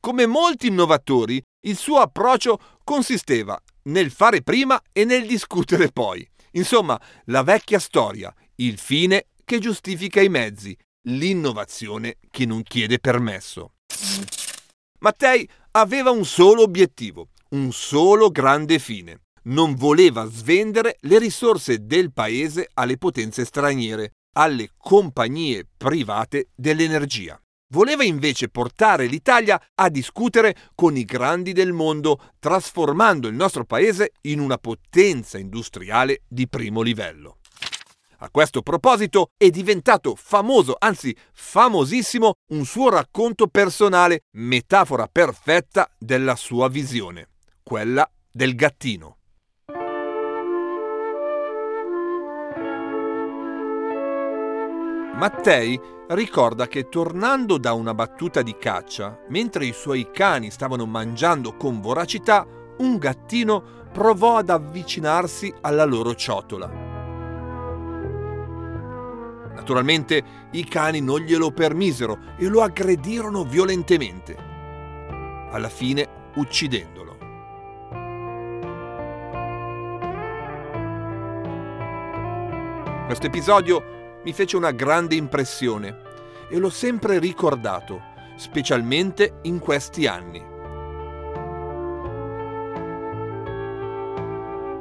Come 0.00 0.26
molti 0.26 0.66
innovatori, 0.66 1.40
il 1.64 1.76
suo 1.76 1.98
approccio 1.98 2.58
consisteva 2.82 3.60
nel 3.84 4.10
fare 4.10 4.42
prima 4.42 4.80
e 4.92 5.04
nel 5.04 5.26
discutere 5.26 5.90
poi. 5.92 6.28
Insomma, 6.52 7.00
la 7.26 7.44
vecchia 7.44 7.78
storia, 7.78 8.34
il 8.56 8.78
fine 8.78 9.26
che 9.44 9.60
giustifica 9.60 10.20
i 10.20 10.28
mezzi, 10.28 10.76
l'innovazione 11.08 12.16
che 12.30 12.46
non 12.46 12.64
chiede 12.64 12.98
permesso. 12.98 13.74
Mattei 15.00 15.48
aveva 15.72 16.10
un 16.10 16.24
solo 16.24 16.62
obiettivo, 16.62 17.28
un 17.52 17.72
solo 17.72 18.30
grande 18.30 18.78
fine. 18.78 19.22
Non 19.44 19.74
voleva 19.74 20.24
svendere 20.26 20.96
le 21.00 21.18
risorse 21.18 21.84
del 21.84 22.12
paese 22.12 22.68
alle 22.74 22.96
potenze 22.96 23.44
straniere, 23.44 24.12
alle 24.36 24.70
compagnie 24.76 25.66
private 25.76 26.50
dell'energia. 26.54 27.38
Voleva 27.72 28.04
invece 28.04 28.48
portare 28.48 29.06
l'Italia 29.06 29.60
a 29.74 29.88
discutere 29.88 30.54
con 30.74 30.96
i 30.96 31.04
grandi 31.04 31.52
del 31.52 31.72
mondo, 31.72 32.20
trasformando 32.38 33.28
il 33.28 33.34
nostro 33.34 33.64
paese 33.64 34.12
in 34.22 34.40
una 34.40 34.58
potenza 34.58 35.38
industriale 35.38 36.22
di 36.28 36.48
primo 36.48 36.82
livello. 36.82 37.38
A 38.18 38.30
questo 38.30 38.62
proposito 38.62 39.30
è 39.36 39.50
diventato 39.50 40.14
famoso, 40.14 40.76
anzi 40.78 41.16
famosissimo, 41.32 42.34
un 42.52 42.64
suo 42.64 42.88
racconto 42.90 43.48
personale, 43.48 44.20
metafora 44.36 45.08
perfetta 45.10 45.90
della 45.98 46.36
sua 46.36 46.68
visione, 46.68 47.31
quella 47.72 48.06
del 48.30 48.54
gattino. 48.54 49.16
Mattei 55.14 55.80
ricorda 56.08 56.66
che 56.68 56.90
tornando 56.90 57.56
da 57.56 57.72
una 57.72 57.94
battuta 57.94 58.42
di 58.42 58.58
caccia, 58.58 59.18
mentre 59.30 59.64
i 59.64 59.72
suoi 59.72 60.10
cani 60.10 60.50
stavano 60.50 60.84
mangiando 60.84 61.56
con 61.56 61.80
voracità, 61.80 62.46
un 62.76 62.98
gattino 62.98 63.62
provò 63.90 64.36
ad 64.36 64.50
avvicinarsi 64.50 65.50
alla 65.62 65.86
loro 65.86 66.14
ciotola. 66.14 66.68
Naturalmente 69.54 70.22
i 70.50 70.64
cani 70.64 71.00
non 71.00 71.20
glielo 71.20 71.50
permisero 71.52 72.18
e 72.36 72.48
lo 72.48 72.60
aggredirono 72.60 73.44
violentemente, 73.44 74.36
alla 75.50 75.70
fine 75.70 76.06
uccidendolo. 76.34 77.01
Questo 83.04 83.26
episodio 83.26 84.20
mi 84.24 84.32
fece 84.32 84.56
una 84.56 84.70
grande 84.70 85.16
impressione 85.16 85.98
e 86.48 86.56
l'ho 86.58 86.70
sempre 86.70 87.18
ricordato, 87.18 88.00
specialmente 88.36 89.40
in 89.42 89.58
questi 89.58 90.06
anni. 90.06 90.42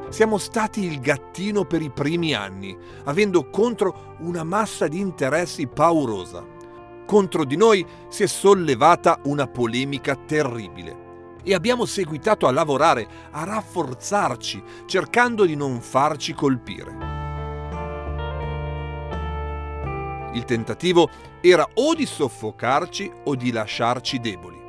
Siamo 0.09 0.37
stati 0.37 0.85
il 0.85 0.99
gattino 0.99 1.65
per 1.65 1.81
i 1.81 1.89
primi 1.89 2.33
anni, 2.33 2.77
avendo 3.05 3.49
contro 3.49 4.15
una 4.19 4.43
massa 4.43 4.87
di 4.87 4.99
interessi 4.99 5.67
paurosa. 5.67 6.45
Contro 7.05 7.43
di 7.43 7.57
noi 7.57 7.85
si 8.07 8.23
è 8.23 8.27
sollevata 8.27 9.19
una 9.23 9.47
polemica 9.47 10.15
terribile 10.15 11.39
e 11.43 11.53
abbiamo 11.53 11.85
seguitato 11.85 12.47
a 12.47 12.51
lavorare, 12.51 13.07
a 13.31 13.43
rafforzarci, 13.43 14.63
cercando 14.85 15.43
di 15.43 15.55
non 15.55 15.81
farci 15.81 16.33
colpire. 16.33 17.10
Il 20.33 20.45
tentativo 20.45 21.09
era 21.41 21.67
o 21.73 21.93
di 21.93 22.05
soffocarci 22.05 23.11
o 23.25 23.35
di 23.35 23.51
lasciarci 23.51 24.19
deboli. 24.19 24.59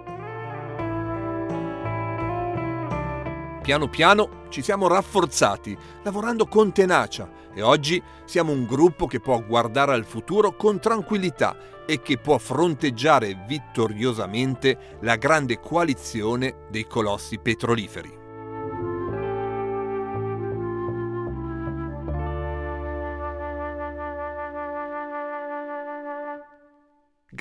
Piano 3.62 3.88
piano 3.88 4.46
ci 4.48 4.60
siamo 4.60 4.88
rafforzati, 4.88 5.76
lavorando 6.02 6.46
con 6.46 6.72
tenacia 6.72 7.30
e 7.54 7.62
oggi 7.62 8.02
siamo 8.24 8.50
un 8.50 8.66
gruppo 8.66 9.06
che 9.06 9.20
può 9.20 9.40
guardare 9.40 9.92
al 9.92 10.04
futuro 10.04 10.56
con 10.56 10.80
tranquillità 10.80 11.56
e 11.86 12.02
che 12.02 12.18
può 12.18 12.38
fronteggiare 12.38 13.44
vittoriosamente 13.46 14.98
la 15.02 15.14
grande 15.14 15.60
coalizione 15.60 16.66
dei 16.70 16.88
colossi 16.88 17.38
petroliferi. 17.38 18.21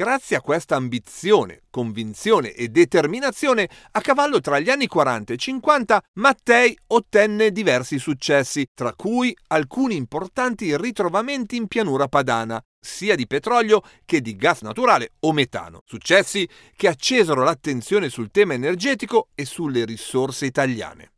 Grazie 0.01 0.35
a 0.35 0.41
questa 0.41 0.77
ambizione, 0.77 1.61
convinzione 1.69 2.53
e 2.53 2.69
determinazione, 2.69 3.69
a 3.91 4.01
cavallo 4.01 4.39
tra 4.39 4.57
gli 4.57 4.71
anni 4.71 4.87
40 4.87 5.33
e 5.33 5.37
50, 5.37 6.01
Mattei 6.13 6.75
ottenne 6.87 7.51
diversi 7.51 7.99
successi, 7.99 8.65
tra 8.73 8.95
cui 8.95 9.31
alcuni 9.49 9.95
importanti 9.95 10.75
ritrovamenti 10.75 11.55
in 11.55 11.67
pianura 11.67 12.07
padana, 12.07 12.59
sia 12.79 13.15
di 13.15 13.27
petrolio 13.27 13.83
che 14.03 14.21
di 14.21 14.35
gas 14.35 14.61
naturale 14.61 15.11
o 15.19 15.33
metano. 15.33 15.83
Successi 15.85 16.49
che 16.75 16.87
accesero 16.87 17.43
l'attenzione 17.43 18.09
sul 18.09 18.31
tema 18.31 18.55
energetico 18.55 19.27
e 19.35 19.45
sulle 19.45 19.85
risorse 19.85 20.47
italiane. 20.47 21.11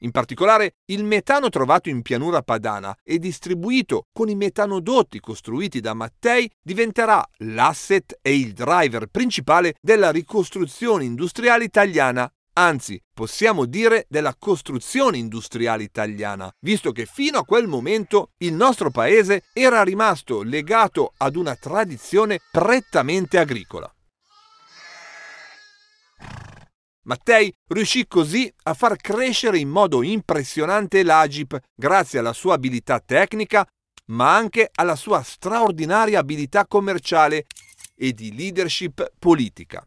In 0.00 0.10
particolare, 0.10 0.74
il 0.86 1.04
metano 1.04 1.48
trovato 1.48 1.88
in 1.88 2.02
pianura 2.02 2.42
padana 2.42 2.96
e 3.02 3.18
distribuito 3.18 4.06
con 4.12 4.28
i 4.28 4.34
metanodotti 4.34 5.20
costruiti 5.20 5.80
da 5.80 5.94
Mattei 5.94 6.50
diventerà 6.62 7.26
l'asset 7.38 8.18
e 8.20 8.38
il 8.38 8.52
driver 8.52 9.06
principale 9.06 9.74
della 9.80 10.10
ricostruzione 10.10 11.04
industriale 11.04 11.64
italiana 11.64 12.30
anzi 12.58 13.00
possiamo 13.12 13.64
dire 13.64 14.06
della 14.08 14.34
costruzione 14.38 15.18
industriale 15.18 15.82
italiana, 15.82 16.50
visto 16.60 16.92
che 16.92 17.06
fino 17.06 17.38
a 17.38 17.44
quel 17.44 17.66
momento 17.66 18.30
il 18.38 18.52
nostro 18.52 18.90
paese 18.90 19.44
era 19.52 19.82
rimasto 19.82 20.42
legato 20.42 21.12
ad 21.18 21.36
una 21.36 21.54
tradizione 21.54 22.40
prettamente 22.50 23.38
agricola. 23.38 23.90
Mattei 27.06 27.54
riuscì 27.68 28.08
così 28.08 28.52
a 28.64 28.74
far 28.74 28.96
crescere 28.96 29.58
in 29.58 29.68
modo 29.68 30.02
impressionante 30.02 31.04
l'Agip 31.04 31.56
grazie 31.74 32.18
alla 32.18 32.32
sua 32.32 32.54
abilità 32.54 32.98
tecnica, 32.98 33.64
ma 34.06 34.34
anche 34.34 34.70
alla 34.74 34.96
sua 34.96 35.22
straordinaria 35.22 36.18
abilità 36.18 36.66
commerciale 36.66 37.46
e 37.94 38.12
di 38.12 38.34
leadership 38.34 39.12
politica. 39.20 39.86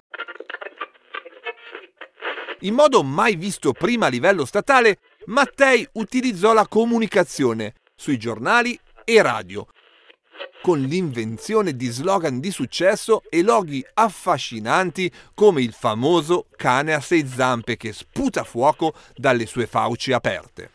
In 2.62 2.74
modo 2.74 3.04
mai 3.04 3.36
visto 3.36 3.74
prima 3.74 4.06
a 4.06 4.10
livello 4.10 4.46
statale, 4.46 5.00
Mattei 5.26 5.86
utilizzò 5.94 6.54
la 6.54 6.68
comunicazione 6.68 7.76
sui 7.96 8.18
giornali 8.18 8.80
e 9.04 9.22
radio 9.22 9.68
con 10.62 10.82
l'invenzione 10.82 11.76
di 11.76 11.88
slogan 11.88 12.40
di 12.40 12.52
successo 12.52 13.24
e 13.30 13.42
loghi 13.42 13.86
affascinanti 13.94 15.12
come 15.34 15.62
il 15.62 15.74
famoso 15.74 16.48
cane 16.56 16.94
a 16.94 17.00
sei 17.00 17.26
zampe 17.28 17.78
che 17.78 17.94
sputa 17.94 18.44
fuoco 18.44 18.94
dalle 19.16 19.46
sue 19.46 19.68
fauci 19.68 20.12
aperte. 20.12 20.70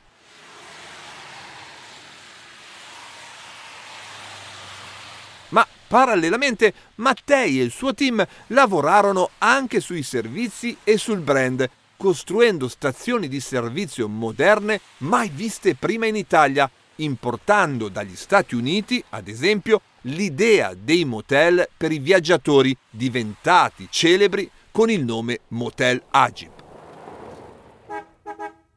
Ma 5.50 5.66
parallelamente 5.86 6.72
Mattei 6.96 7.60
e 7.60 7.62
il 7.62 7.70
suo 7.70 7.94
team 7.94 8.26
lavorarono 8.48 9.30
anche 9.38 9.80
sui 9.80 10.02
servizi 10.02 10.76
e 10.82 10.96
sul 10.96 11.20
brand, 11.20 11.68
costruendo 11.96 12.68
stazioni 12.68 13.28
di 13.28 13.38
servizio 13.38 14.08
moderne 14.08 14.80
mai 14.98 15.28
viste 15.28 15.76
prima 15.76 16.06
in 16.06 16.16
Italia 16.16 16.68
importando 16.96 17.88
dagli 17.88 18.16
Stati 18.16 18.54
Uniti, 18.54 19.02
ad 19.10 19.28
esempio, 19.28 19.80
l'idea 20.02 20.74
dei 20.74 21.04
motel 21.04 21.68
per 21.76 21.92
i 21.92 21.98
viaggiatori 21.98 22.76
diventati 22.90 23.88
celebri 23.90 24.50
con 24.70 24.90
il 24.90 25.04
nome 25.04 25.40
Motel 25.48 26.02
Agip. 26.10 26.62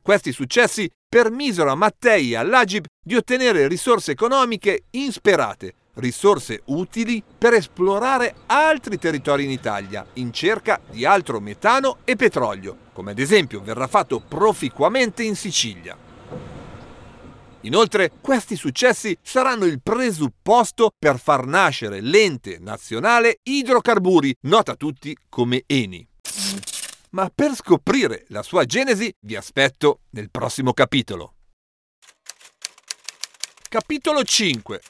Questi 0.02 0.32
successi 0.32 0.90
permisero 1.10 1.72
a 1.72 1.76
Mattei 1.76 2.32
e 2.32 2.38
all'Agip 2.38 2.86
di 3.04 3.16
ottenere 3.16 3.68
risorse 3.68 4.12
economiche 4.12 4.84
insperate, 4.92 5.74
risorse 5.96 6.62
utili 6.66 7.24
per 7.38 7.54
esplorare 7.54 8.36
altri 8.46 8.98
territori 8.98 9.44
in 9.44 9.52
Italia 9.52 10.06
in 10.14 10.32
cerca 10.32 10.80
di 10.90 11.06
altro 11.06 11.40
metano 11.40 11.98
e 12.06 12.16
petrolio, 12.16 12.78
come 12.94 13.12
ad 13.12 13.20
esempio 13.20 13.62
verrà 13.62 13.88
fatto 13.88 14.20
proficuamente 14.20 15.24
in 15.24 15.36
Sicilia. 15.36 16.07
Inoltre, 17.68 18.12
questi 18.22 18.56
successi 18.56 19.18
saranno 19.22 19.66
il 19.66 19.82
presupposto 19.82 20.90
per 20.98 21.20
far 21.20 21.46
nascere 21.46 22.00
l'ente 22.00 22.60
nazionale 22.60 23.40
idrocarburi, 23.44 24.34
nota 24.44 24.72
a 24.72 24.76
tutti 24.76 25.16
come 25.28 25.64
ENI. 25.66 26.08
Ma 27.12 27.30
per 27.34 27.56
scoprire 27.56 28.24
la 28.30 28.42
sua 28.42 28.64
genesi 28.64 29.14
vi 29.20 29.36
aspetto 29.36 30.00
nel 30.12 30.32
prossimo 30.32 30.72
capitolo. 30.72 31.34
Capitolo 33.68 34.24
5 34.24 34.82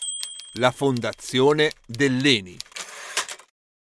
La 0.54 0.70
fondazione 0.70 1.72
dell'ENI 1.88 2.58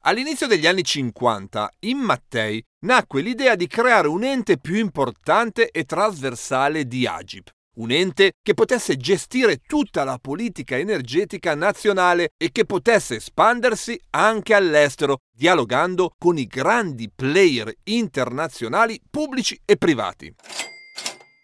All'inizio 0.04 0.48
degli 0.48 0.66
anni 0.66 0.82
50, 0.82 1.70
in 1.80 1.98
Mattei 1.98 2.60
nacque 2.80 3.22
l'idea 3.22 3.54
di 3.54 3.68
creare 3.68 4.08
un 4.08 4.24
ente 4.24 4.58
più 4.58 4.74
importante 4.74 5.70
e 5.70 5.84
trasversale 5.84 6.88
di 6.88 7.06
Agip. 7.06 7.48
Un 7.74 7.90
ente 7.90 8.32
che 8.42 8.52
potesse 8.52 8.98
gestire 8.98 9.62
tutta 9.66 10.04
la 10.04 10.18
politica 10.20 10.76
energetica 10.76 11.54
nazionale 11.54 12.32
e 12.36 12.52
che 12.52 12.66
potesse 12.66 13.14
espandersi 13.14 13.98
anche 14.10 14.52
all'estero, 14.52 15.20
dialogando 15.34 16.10
con 16.18 16.36
i 16.36 16.46
grandi 16.46 17.10
player 17.10 17.72
internazionali 17.84 19.00
pubblici 19.08 19.58
e 19.64 19.78
privati. 19.78 20.34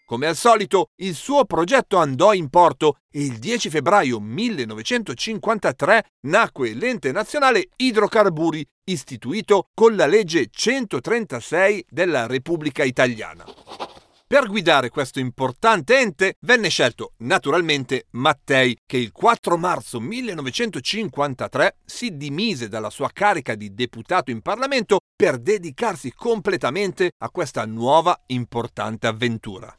Come 0.04 0.26
al 0.26 0.36
solito, 0.36 0.88
il 0.96 1.14
suo 1.14 1.46
progetto 1.46 1.96
andò 1.96 2.34
in 2.34 2.50
porto 2.50 2.96
e 3.10 3.22
il 3.22 3.38
10 3.38 3.70
febbraio 3.70 4.20
1953 4.20 6.04
nacque 6.26 6.74
l'Ente 6.74 7.10
Nazionale 7.10 7.68
Idrocarburi, 7.74 8.62
istituito 8.84 9.68
con 9.72 9.96
la 9.96 10.06
legge 10.06 10.48
136 10.50 11.86
della 11.88 12.26
Repubblica 12.26 12.84
Italiana. 12.84 13.44
Per 14.28 14.46
guidare 14.46 14.90
questo 14.90 15.20
importante 15.20 15.98
ente 15.98 16.34
venne 16.40 16.68
scelto 16.68 17.12
naturalmente 17.20 18.08
Mattei, 18.10 18.76
che 18.84 18.98
il 18.98 19.10
4 19.10 19.56
marzo 19.56 20.00
1953 20.00 21.78
si 21.86 22.14
dimise 22.14 22.68
dalla 22.68 22.90
sua 22.90 23.08
carica 23.10 23.54
di 23.54 23.72
deputato 23.72 24.30
in 24.30 24.42
Parlamento 24.42 24.98
per 25.16 25.38
dedicarsi 25.38 26.12
completamente 26.12 27.12
a 27.16 27.30
questa 27.30 27.64
nuova 27.64 28.20
importante 28.26 29.06
avventura. 29.06 29.74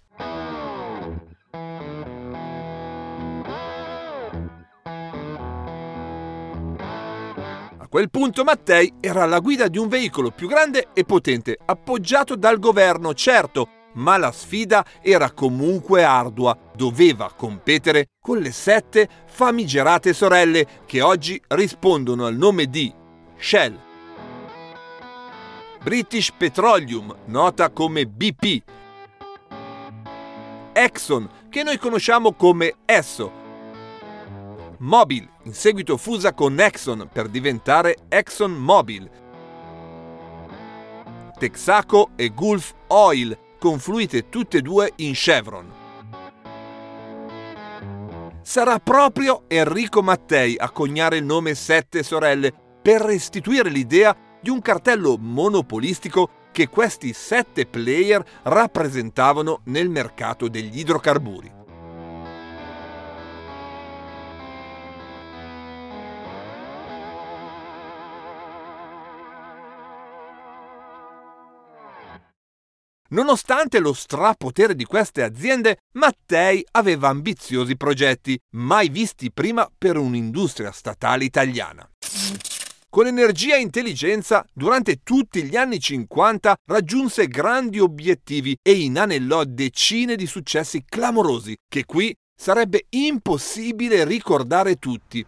A 7.77 7.87
quel 7.87 8.09
punto 8.09 8.43
Mattei 8.43 8.95
era 8.99 9.21
alla 9.21 9.39
guida 9.41 9.67
di 9.67 9.77
un 9.77 9.87
veicolo 9.87 10.31
più 10.31 10.47
grande 10.47 10.87
e 10.95 11.03
potente, 11.03 11.55
appoggiato 11.63 12.35
dal 12.35 12.57
governo, 12.57 13.13
certo, 13.13 13.77
ma 13.99 14.17
la 14.17 14.31
sfida 14.31 14.85
era 15.01 15.31
comunque 15.31 16.03
ardua. 16.03 16.57
Doveva 16.75 17.31
competere 17.35 18.07
con 18.19 18.39
le 18.39 18.51
sette 18.51 19.07
famigerate 19.25 20.13
sorelle 20.13 20.65
che 20.85 21.01
oggi 21.01 21.41
rispondono 21.47 22.25
al 22.25 22.35
nome 22.35 22.65
di 22.65 22.91
Shell, 23.37 23.77
British 25.81 26.31
Petroleum, 26.37 27.15
nota 27.25 27.69
come 27.69 28.05
BP, 28.05 28.63
Exxon, 30.73 31.29
che 31.49 31.63
noi 31.63 31.77
conosciamo 31.77 32.33
come 32.33 32.75
Esso, 32.85 33.31
Mobil, 34.79 35.27
in 35.43 35.53
seguito 35.53 35.97
fusa 35.97 36.33
con 36.33 36.59
Exxon 36.59 37.09
per 37.11 37.27
diventare 37.27 37.97
Exxon 38.07 38.51
Mobil, 38.51 39.09
Texaco 41.37 42.11
e 42.15 42.29
Gulf 42.29 42.73
Oil, 42.87 43.37
confluite 43.59 44.29
tutte 44.29 44.57
e 44.57 44.61
due 44.61 44.93
in 44.95 45.13
Chevron. 45.13 45.71
Sarà 48.41 48.79
proprio 48.79 49.43
Enrico 49.47 50.01
Mattei 50.01 50.55
a 50.57 50.71
coniare 50.71 51.17
il 51.17 51.25
nome 51.25 51.53
Sette 51.53 52.01
Sorelle 52.01 52.51
per 52.81 53.01
restituire 53.01 53.69
l'idea 53.69 54.15
di 54.41 54.49
un 54.49 54.61
cartello 54.61 55.17
monopolistico 55.19 56.29
che 56.51 56.67
questi 56.67 57.13
sette 57.13 57.67
player 57.67 58.23
rappresentavano 58.43 59.61
nel 59.65 59.89
mercato 59.89 60.47
degli 60.47 60.79
idrocarburi. 60.79 61.58
Nonostante 73.11 73.79
lo 73.79 73.93
strapotere 73.93 74.75
di 74.75 74.85
queste 74.85 75.23
aziende, 75.23 75.79
Mattei 75.93 76.63
aveva 76.73 77.07
ambiziosi 77.07 77.75
progetti, 77.75 78.39
mai 78.51 78.89
visti 78.89 79.31
prima 79.31 79.67
per 79.75 79.97
un'industria 79.97 80.71
statale 80.71 81.23
italiana. 81.23 81.89
Con 82.87 83.07
energia 83.07 83.55
e 83.55 83.61
intelligenza, 83.61 84.45
durante 84.53 85.01
tutti 85.01 85.43
gli 85.43 85.55
anni 85.55 85.79
50 85.79 86.55
raggiunse 86.67 87.27
grandi 87.27 87.79
obiettivi 87.79 88.55
e 88.61 88.73
inanellò 88.73 89.43
decine 89.43 90.15
di 90.15 90.27
successi 90.27 90.83
clamorosi 90.87 91.55
che 91.67 91.85
qui 91.85 92.15
sarebbe 92.35 92.85
impossibile 92.89 94.03
ricordare 94.03 94.75
tutti. 94.75 95.25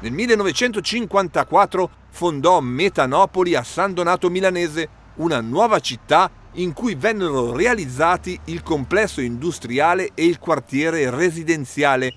Nel 0.00 0.12
1954 0.12 1.90
fondò 2.16 2.60
Metanopoli 2.60 3.54
a 3.54 3.62
San 3.62 3.92
Donato 3.92 4.30
Milanese, 4.30 4.88
una 5.16 5.42
nuova 5.42 5.80
città 5.80 6.30
in 6.52 6.72
cui 6.72 6.94
vennero 6.94 7.54
realizzati 7.54 8.40
il 8.46 8.62
complesso 8.62 9.20
industriale 9.20 10.12
e 10.14 10.24
il 10.24 10.38
quartiere 10.38 11.10
residenziale, 11.10 12.14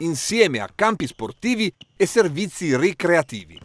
insieme 0.00 0.60
a 0.60 0.68
campi 0.72 1.06
sportivi 1.06 1.72
e 1.96 2.04
servizi 2.04 2.76
ricreativi. 2.76 3.58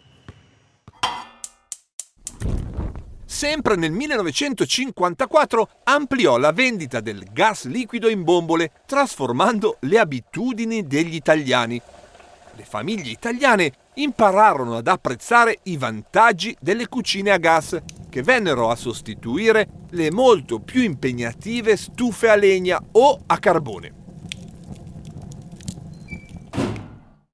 Sempre 3.26 3.76
nel 3.76 3.92
1954 3.92 5.68
ampliò 5.84 6.38
la 6.38 6.52
vendita 6.52 7.00
del 7.00 7.28
gas 7.30 7.66
liquido 7.66 8.08
in 8.08 8.24
bombole, 8.24 8.72
trasformando 8.86 9.76
le 9.80 9.98
abitudini 9.98 10.86
degli 10.86 11.14
italiani. 11.14 11.78
Le 12.54 12.64
famiglie 12.64 13.10
italiane 13.10 13.72
impararono 14.00 14.76
ad 14.76 14.88
apprezzare 14.88 15.60
i 15.64 15.76
vantaggi 15.76 16.56
delle 16.60 16.88
cucine 16.88 17.30
a 17.30 17.38
gas, 17.38 17.78
che 18.08 18.22
vennero 18.22 18.70
a 18.70 18.76
sostituire 18.76 19.68
le 19.90 20.10
molto 20.10 20.60
più 20.60 20.82
impegnative 20.82 21.76
stufe 21.76 22.28
a 22.28 22.34
legna 22.34 22.80
o 22.92 23.20
a 23.26 23.38
carbone. 23.38 23.94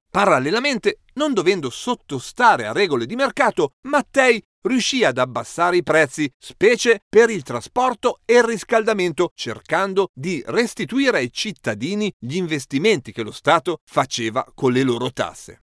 Parallelamente, 0.09 0.99
non 1.15 1.33
dovendo 1.33 1.69
sottostare 1.69 2.65
a 2.65 2.71
regole 2.71 3.05
di 3.05 3.15
mercato, 3.15 3.71
Mattei 3.87 4.41
riuscì 4.61 5.03
ad 5.03 5.17
abbassare 5.17 5.77
i 5.77 5.83
prezzi, 5.83 6.31
specie 6.39 7.01
per 7.07 7.29
il 7.29 7.43
trasporto 7.43 8.19
e 8.25 8.35
il 8.35 8.43
riscaldamento, 8.43 9.31
cercando 9.35 10.09
di 10.13 10.41
restituire 10.47 11.17
ai 11.17 11.31
cittadini 11.31 12.11
gli 12.17 12.37
investimenti 12.37 13.11
che 13.11 13.23
lo 13.23 13.31
Stato 13.31 13.79
faceva 13.83 14.45
con 14.53 14.71
le 14.71 14.83
loro 14.83 15.11
tasse. 15.11 15.64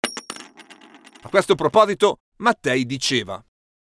A 1.26 1.30
questo 1.30 1.56
proposito, 1.56 2.18
Mattei 2.40 2.86
diceva, 2.86 3.42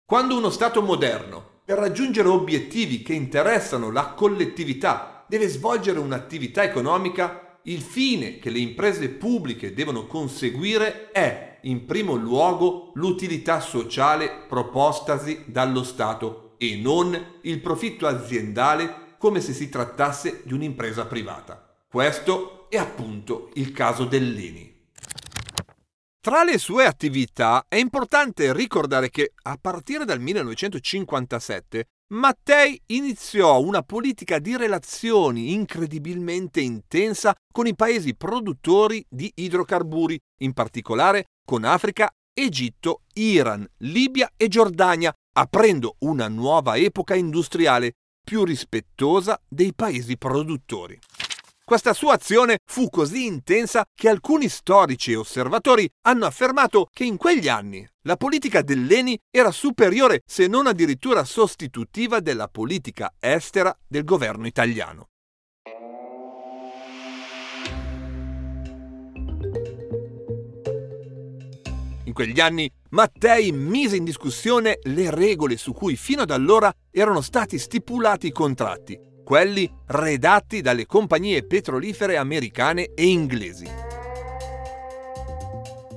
quando 0.06 0.36
uno 0.36 0.50
Stato 0.50 0.82
moderno, 0.82 1.62
per 1.64 1.78
raggiungere 1.78 2.28
obiettivi 2.28 3.02
che 3.02 3.12
interessano 3.12 3.90
la 3.90 4.10
collettività, 4.10 5.24
deve 5.28 5.48
svolgere 5.48 5.98
un'attività 5.98 6.62
economica, 6.62 7.58
il 7.64 7.80
fine 7.80 8.38
che 8.38 8.50
le 8.50 8.60
imprese 8.60 9.08
pubbliche 9.08 9.74
devono 9.74 10.06
conseguire 10.06 11.10
è, 11.10 11.58
in 11.62 11.86
primo 11.86 12.14
luogo, 12.14 12.92
l'utilità 12.94 13.58
sociale 13.58 14.44
propostasi 14.48 15.42
dallo 15.46 15.82
Stato 15.82 16.54
e 16.58 16.76
non 16.76 17.38
il 17.40 17.60
profitto 17.60 18.06
aziendale 18.06 19.16
come 19.18 19.40
se 19.40 19.52
si 19.52 19.68
trattasse 19.68 20.42
di 20.44 20.52
un'impresa 20.52 21.06
privata. 21.06 21.78
Questo 21.88 22.70
è 22.70 22.76
appunto 22.76 23.50
il 23.54 23.72
caso 23.72 24.04
dell'ENI. 24.04 24.73
Tra 26.24 26.42
le 26.42 26.56
sue 26.56 26.86
attività 26.86 27.66
è 27.68 27.76
importante 27.76 28.50
ricordare 28.54 29.10
che 29.10 29.34
a 29.42 29.58
partire 29.60 30.06
dal 30.06 30.20
1957 30.20 31.88
Mattei 32.14 32.80
iniziò 32.86 33.60
una 33.60 33.82
politica 33.82 34.38
di 34.38 34.56
relazioni 34.56 35.52
incredibilmente 35.52 36.62
intensa 36.62 37.34
con 37.52 37.66
i 37.66 37.74
paesi 37.74 38.14
produttori 38.14 39.04
di 39.06 39.30
idrocarburi, 39.34 40.18
in 40.40 40.54
particolare 40.54 41.26
con 41.44 41.62
Africa, 41.62 42.10
Egitto, 42.32 43.02
Iran, 43.12 43.68
Libia 43.80 44.32
e 44.34 44.48
Giordania, 44.48 45.12
aprendo 45.36 45.96
una 45.98 46.28
nuova 46.28 46.78
epoca 46.78 47.14
industriale 47.14 47.96
più 48.24 48.44
rispettosa 48.44 49.38
dei 49.46 49.74
paesi 49.74 50.16
produttori. 50.16 50.98
Questa 51.74 51.92
sua 51.92 52.14
azione 52.14 52.58
fu 52.64 52.88
così 52.88 53.26
intensa 53.26 53.84
che 53.92 54.08
alcuni 54.08 54.48
storici 54.48 55.10
e 55.10 55.16
osservatori 55.16 55.90
hanno 56.02 56.24
affermato 56.24 56.86
che 56.92 57.02
in 57.02 57.16
quegli 57.16 57.48
anni 57.48 57.84
la 58.02 58.16
politica 58.16 58.62
dell'ENI 58.62 59.18
era 59.28 59.50
superiore 59.50 60.22
se 60.24 60.46
non 60.46 60.68
addirittura 60.68 61.24
sostitutiva 61.24 62.20
della 62.20 62.46
politica 62.46 63.12
estera 63.18 63.76
del 63.88 64.04
governo 64.04 64.46
italiano. 64.46 65.08
In 72.04 72.12
quegli 72.12 72.38
anni 72.38 72.72
Mattei 72.90 73.50
mise 73.50 73.96
in 73.96 74.04
discussione 74.04 74.78
le 74.84 75.10
regole 75.10 75.56
su 75.56 75.72
cui 75.72 75.96
fino 75.96 76.22
ad 76.22 76.30
allora 76.30 76.72
erano 76.92 77.20
stati 77.20 77.58
stipulati 77.58 78.28
i 78.28 78.32
contratti 78.32 79.12
quelli 79.24 79.68
redatti 79.86 80.60
dalle 80.60 80.86
compagnie 80.86 81.44
petrolifere 81.44 82.16
americane 82.16 82.90
e 82.94 83.06
inglesi. 83.06 83.68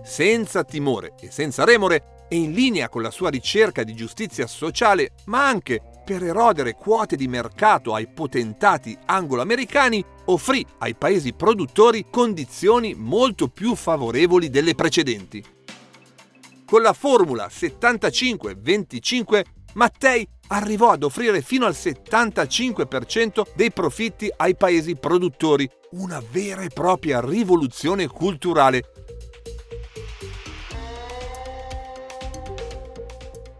Senza 0.03 0.63
timore 0.63 1.13
e 1.19 1.29
senza 1.29 1.65
remore, 1.65 2.15
e 2.29 2.35
in 2.35 2.51
linea 2.51 2.89
con 2.89 3.01
la 3.01 3.11
sua 3.11 3.29
ricerca 3.29 3.83
di 3.83 3.93
giustizia 3.93 4.47
sociale, 4.47 5.11
ma 5.25 5.47
anche 5.47 5.81
per 6.03 6.23
erodere 6.23 6.73
quote 6.73 7.15
di 7.15 7.27
mercato 7.27 7.93
ai 7.93 8.07
potentati 8.07 8.97
anglo-americani, 9.05 10.03
offrì 10.25 10.65
ai 10.79 10.95
paesi 10.95 11.33
produttori 11.33 12.05
condizioni 12.09 12.93
molto 12.95 13.47
più 13.47 13.75
favorevoli 13.75 14.49
delle 14.49 14.75
precedenti. 14.75 15.43
Con 16.65 16.81
la 16.81 16.93
formula 16.93 17.47
75-25, 17.47 19.43
Mattei 19.73 20.27
arrivò 20.47 20.91
ad 20.91 21.03
offrire 21.03 21.41
fino 21.41 21.65
al 21.65 21.73
75% 21.73 23.43
dei 23.55 23.71
profitti 23.71 24.31
ai 24.35 24.55
paesi 24.55 24.95
produttori, 24.95 25.69
una 25.91 26.21
vera 26.31 26.61
e 26.61 26.69
propria 26.69 27.21
rivoluzione 27.21 28.07
culturale. 28.07 28.83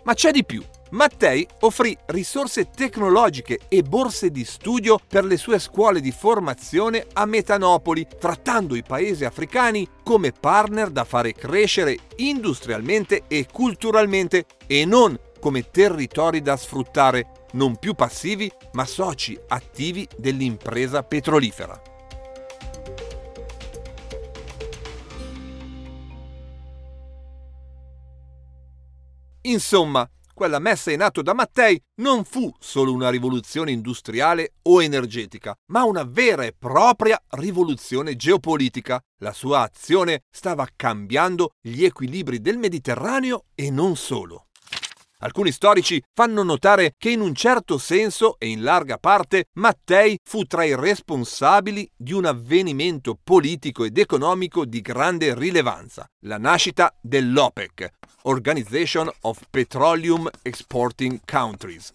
Ma 0.03 0.13
c'è 0.13 0.31
di 0.31 0.45
più. 0.45 0.63
Mattei 0.91 1.45
offrì 1.61 1.97
risorse 2.05 2.69
tecnologiche 2.69 3.59
e 3.67 3.83
borse 3.83 4.31
di 4.31 4.45
studio 4.45 4.97
per 5.05 5.25
le 5.25 5.35
sue 5.35 5.59
scuole 5.59 5.99
di 5.99 6.11
formazione 6.11 7.07
a 7.11 7.25
Metanopoli, 7.25 8.07
trattando 8.17 8.73
i 8.73 8.83
paesi 8.83 9.25
africani 9.25 9.85
come 10.03 10.31
partner 10.31 10.89
da 10.89 11.03
fare 11.03 11.33
crescere 11.33 11.97
industrialmente 12.17 13.23
e 13.27 13.47
culturalmente 13.51 14.45
e 14.65 14.85
non 14.85 15.19
come 15.39 15.69
territori 15.69 16.41
da 16.41 16.57
sfruttare, 16.57 17.47
non 17.53 17.77
più 17.77 17.93
passivi 17.93 18.51
ma 18.73 18.85
soci 18.85 19.37
attivi 19.47 20.07
dell'impresa 20.17 21.03
petrolifera. 21.03 21.81
Insomma, 29.41 30.09
quella 30.37 30.59
messa 30.59 30.91
in 30.91 31.01
atto 31.01 31.23
da 31.23 31.33
Mattei 31.33 31.81
non 32.01 32.23
fu 32.23 32.53
solo 32.59 32.93
una 32.93 33.09
rivoluzione 33.09 33.71
industriale 33.71 34.53
o 34.63 34.83
energetica, 34.83 35.55
ma 35.71 35.83
una 35.83 36.03
vera 36.03 36.43
e 36.43 36.53
propria 36.53 37.19
rivoluzione 37.29 38.15
geopolitica. 38.15 39.01
La 39.21 39.33
sua 39.33 39.61
azione 39.61 40.25
stava 40.29 40.67
cambiando 40.75 41.53
gli 41.59 41.83
equilibri 41.83 42.39
del 42.39 42.59
Mediterraneo 42.59 43.45
e 43.55 43.71
non 43.71 43.95
solo. 43.95 44.46
Alcuni 45.19 45.51
storici 45.51 45.99
fanno 46.13 46.43
notare 46.43 46.93
che 46.95 47.09
in 47.09 47.21
un 47.21 47.33
certo 47.33 47.79
senso 47.79 48.35
e 48.37 48.49
in 48.49 48.61
larga 48.61 48.99
parte 48.99 49.45
Mattei 49.53 50.19
fu 50.23 50.43
tra 50.43 50.63
i 50.63 50.75
responsabili 50.75 51.89
di 51.95 52.13
un 52.13 52.25
avvenimento 52.25 53.17
politico 53.23 53.83
ed 53.83 53.97
economico 53.97 54.63
di 54.63 54.79
grande 54.79 55.33
rilevanza, 55.33 56.07
la 56.25 56.37
nascita 56.37 56.95
dell'OPEC, 57.01 57.89
Organization 58.23 59.09
of 59.21 59.41
Petroleum 59.49 60.29
Exporting 60.43 61.21
Countries, 61.25 61.91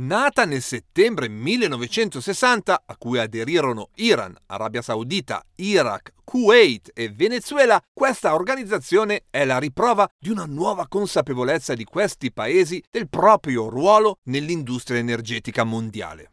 Nata 0.00 0.44
nel 0.44 0.62
settembre 0.62 1.28
1960, 1.28 2.82
a 2.86 2.96
cui 2.96 3.18
aderirono 3.18 3.88
Iran, 3.96 4.32
Arabia 4.46 4.80
Saudita, 4.80 5.44
Iraq, 5.56 6.12
Kuwait 6.22 6.92
e 6.94 7.08
Venezuela, 7.08 7.82
questa 7.92 8.34
organizzazione 8.34 9.24
è 9.28 9.44
la 9.44 9.58
riprova 9.58 10.08
di 10.16 10.30
una 10.30 10.44
nuova 10.44 10.86
consapevolezza 10.86 11.74
di 11.74 11.82
questi 11.82 12.30
paesi 12.30 12.80
del 12.88 13.08
proprio 13.08 13.68
ruolo 13.68 14.18
nell'industria 14.26 15.00
energetica 15.00 15.64
mondiale. 15.64 16.30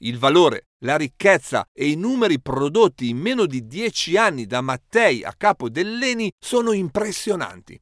Il 0.00 0.18
valore, 0.18 0.66
la 0.80 0.96
ricchezza 0.96 1.66
e 1.72 1.88
i 1.88 1.96
numeri 1.96 2.38
prodotti 2.38 3.08
in 3.08 3.16
meno 3.16 3.46
di 3.46 3.66
dieci 3.66 4.18
anni 4.18 4.44
da 4.44 4.60
Mattei 4.60 5.24
a 5.24 5.32
capo 5.38 5.70
dell'ENI 5.70 6.30
sono 6.38 6.72
impressionanti. 6.72 7.80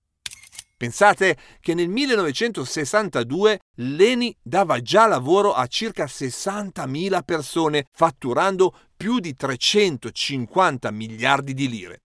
Pensate 0.81 1.37
che 1.61 1.74
nel 1.74 1.91
1962 1.91 3.59
l'ENI 3.74 4.35
dava 4.41 4.81
già 4.81 5.07
lavoro 5.07 5.53
a 5.53 5.66
circa 5.66 6.07
60.000 6.07 7.22
persone, 7.22 7.85
fatturando 7.93 8.74
più 8.97 9.18
di 9.18 9.35
350 9.35 10.91
miliardi 10.91 11.53
di 11.53 11.68
lire. 11.68 11.99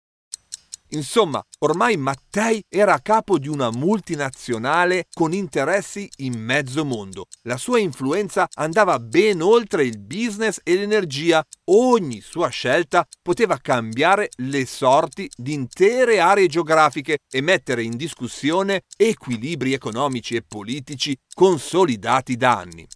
Insomma, 0.96 1.44
ormai 1.60 1.98
Mattei 1.98 2.64
era 2.70 3.00
capo 3.02 3.38
di 3.38 3.50
una 3.50 3.70
multinazionale 3.70 5.08
con 5.14 5.34
interessi 5.34 6.10
in 6.18 6.40
mezzo 6.40 6.86
mondo. 6.86 7.26
La 7.44 7.58
sua 7.58 7.80
influenza 7.80 8.48
andava 8.54 8.98
ben 9.00 9.42
oltre 9.42 9.84
il 9.84 10.00
business 10.00 10.62
e 10.64 10.76
l'energia. 10.76 11.44
Ogni 11.66 12.22
sua 12.22 12.48
scelta 12.48 13.06
poteva 13.22 13.58
cambiare 13.58 14.30
le 14.38 14.66
sorti 14.66 15.30
di 15.36 15.52
intere 15.52 16.20
aree 16.20 16.48
geografiche 16.48 17.20
e 17.30 17.42
mettere 17.42 17.84
in 17.84 17.98
discussione 17.98 18.84
equilibri 18.96 19.74
economici 19.74 20.36
e 20.36 20.44
politici 20.48 21.18
consolidati 21.34 22.38
da 22.38 22.58
anni. 22.58 22.88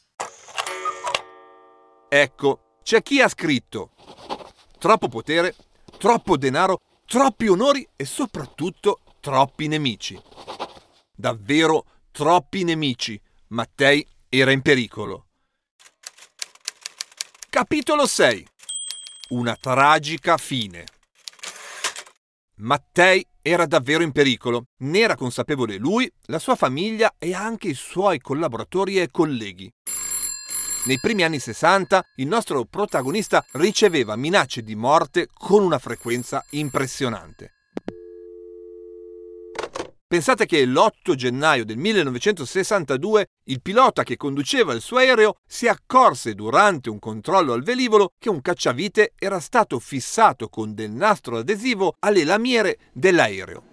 Ecco, 2.07 2.59
c'è 2.81 3.03
chi 3.03 3.19
ha 3.19 3.27
scritto 3.27 3.91
troppo 4.77 5.09
potere, 5.09 5.53
troppo 5.97 6.37
denaro 6.37 6.79
troppi 7.09 7.47
onori 7.47 7.89
e 7.95 8.05
soprattutto 8.05 8.99
troppi 9.19 9.67
nemici. 9.67 10.21
Davvero 11.11 11.85
troppi 12.11 12.63
nemici. 12.63 13.19
Mattei 13.47 14.05
era 14.29 14.51
in 14.51 14.61
pericolo. 14.61 15.25
Capitolo 17.49 18.05
6. 18.05 18.47
Una 19.29 19.57
tragica 19.59 20.37
fine. 20.37 20.85
Mattei 22.57 23.25
era 23.41 23.65
davvero 23.65 24.03
in 24.03 24.11
pericolo. 24.11 24.65
Ne 24.83 24.99
era 24.99 25.15
consapevole 25.15 25.77
lui, 25.77 26.07
la 26.25 26.37
sua 26.37 26.55
famiglia 26.55 27.15
e 27.17 27.33
anche 27.33 27.69
i 27.69 27.73
suoi 27.73 28.19
collaboratori 28.19 28.99
e 28.99 29.09
colleghi. 29.09 29.67
Nei 30.89 30.99
primi 30.99 31.21
anni 31.21 31.37
60 31.37 32.03
il 32.15 32.25
nostro 32.25 32.65
protagonista 32.65 33.45
riceveva 33.51 34.15
minacce 34.15 34.63
di 34.63 34.73
morte 34.73 35.27
con 35.31 35.61
una 35.61 35.77
frequenza 35.77 36.43
impressionante. 36.49 37.53
Pensate 40.07 40.47
che 40.47 40.65
l'8 40.65 41.13
gennaio 41.13 41.63
del 41.63 41.77
1962 41.77 43.27
il 43.43 43.61
pilota 43.61 44.01
che 44.01 44.17
conduceva 44.17 44.73
il 44.73 44.81
suo 44.81 44.97
aereo 44.97 45.35
si 45.45 45.67
accorse 45.67 46.33
durante 46.33 46.89
un 46.89 46.97
controllo 46.97 47.53
al 47.53 47.61
velivolo 47.61 48.13
che 48.17 48.29
un 48.29 48.41
cacciavite 48.41 49.13
era 49.15 49.39
stato 49.39 49.77
fissato 49.77 50.49
con 50.49 50.73
del 50.73 50.89
nastro 50.89 51.37
adesivo 51.37 51.97
alle 51.99 52.23
lamiere 52.23 52.79
dell'aereo. 52.93 53.68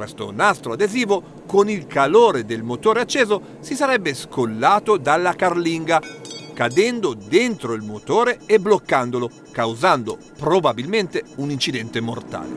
Questo 0.00 0.30
nastro 0.30 0.72
adesivo, 0.72 1.22
con 1.44 1.68
il 1.68 1.86
calore 1.86 2.46
del 2.46 2.62
motore 2.62 3.02
acceso, 3.02 3.58
si 3.60 3.74
sarebbe 3.74 4.14
scollato 4.14 4.96
dalla 4.96 5.34
carlinga, 5.34 6.00
cadendo 6.54 7.12
dentro 7.12 7.74
il 7.74 7.82
motore 7.82 8.38
e 8.46 8.58
bloccandolo, 8.58 9.30
causando 9.52 10.18
probabilmente 10.38 11.22
un 11.36 11.50
incidente 11.50 12.00
mortale. 12.00 12.56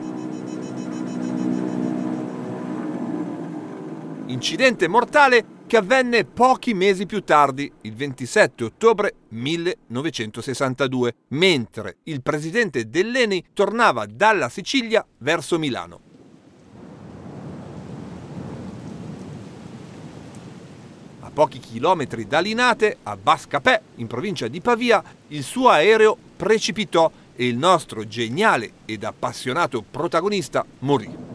Incidente 4.24 4.88
mortale 4.88 5.44
che 5.66 5.76
avvenne 5.76 6.24
pochi 6.24 6.72
mesi 6.72 7.04
più 7.04 7.22
tardi, 7.24 7.70
il 7.82 7.94
27 7.94 8.64
ottobre 8.64 9.16
1962, 9.28 11.14
mentre 11.28 11.98
il 12.04 12.22
presidente 12.22 12.88
dell'ENI 12.88 13.48
tornava 13.52 14.06
dalla 14.06 14.48
Sicilia 14.48 15.06
verso 15.18 15.58
Milano. 15.58 16.13
Pochi 21.34 21.58
chilometri 21.58 22.26
da 22.26 22.38
Linate, 22.38 22.98
a 23.02 23.16
Bascapè, 23.16 23.82
in 23.96 24.06
provincia 24.06 24.48
di 24.48 24.60
Pavia, 24.60 25.02
il 25.28 25.42
suo 25.42 25.68
aereo 25.68 26.16
precipitò 26.36 27.10
e 27.34 27.46
il 27.48 27.58
nostro 27.58 28.06
geniale 28.06 28.72
ed 28.86 29.04
appassionato 29.04 29.82
protagonista 29.82 30.64
morì. 30.78 31.32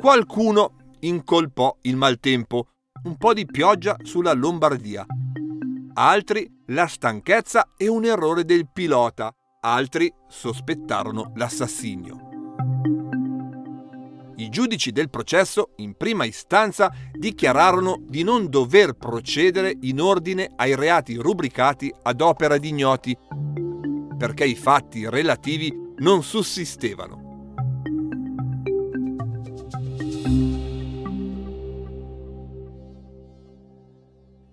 Qualcuno 0.00 0.72
incolpò 1.00 1.76
il 1.82 1.96
maltempo, 1.96 2.68
un 3.04 3.16
po' 3.16 3.34
di 3.34 3.44
pioggia 3.44 3.96
sulla 4.02 4.32
Lombardia, 4.32 5.04
altri 5.94 6.50
la 6.68 6.86
stanchezza 6.86 7.68
e 7.76 7.88
un 7.88 8.06
errore 8.06 8.46
del 8.46 8.66
pilota, 8.72 9.30
altri 9.60 10.12
sospettarono 10.26 11.32
l'assassinio. 11.34 12.28
I 14.36 14.48
giudici 14.48 14.90
del 14.90 15.10
processo, 15.10 15.72
in 15.76 15.94
prima 15.96 16.24
istanza, 16.24 16.90
dichiararono 17.12 17.98
di 18.00 18.22
non 18.22 18.48
dover 18.48 18.94
procedere 18.94 19.76
in 19.82 20.00
ordine 20.00 20.50
ai 20.56 20.74
reati 20.74 21.16
rubricati 21.16 21.92
ad 22.02 22.22
opera 22.22 22.56
di 22.56 22.68
ignoti, 22.68 23.14
perché 24.16 24.44
i 24.44 24.54
fatti 24.54 25.06
relativi 25.08 25.70
non 25.98 26.22
sussistevano. 26.22 27.28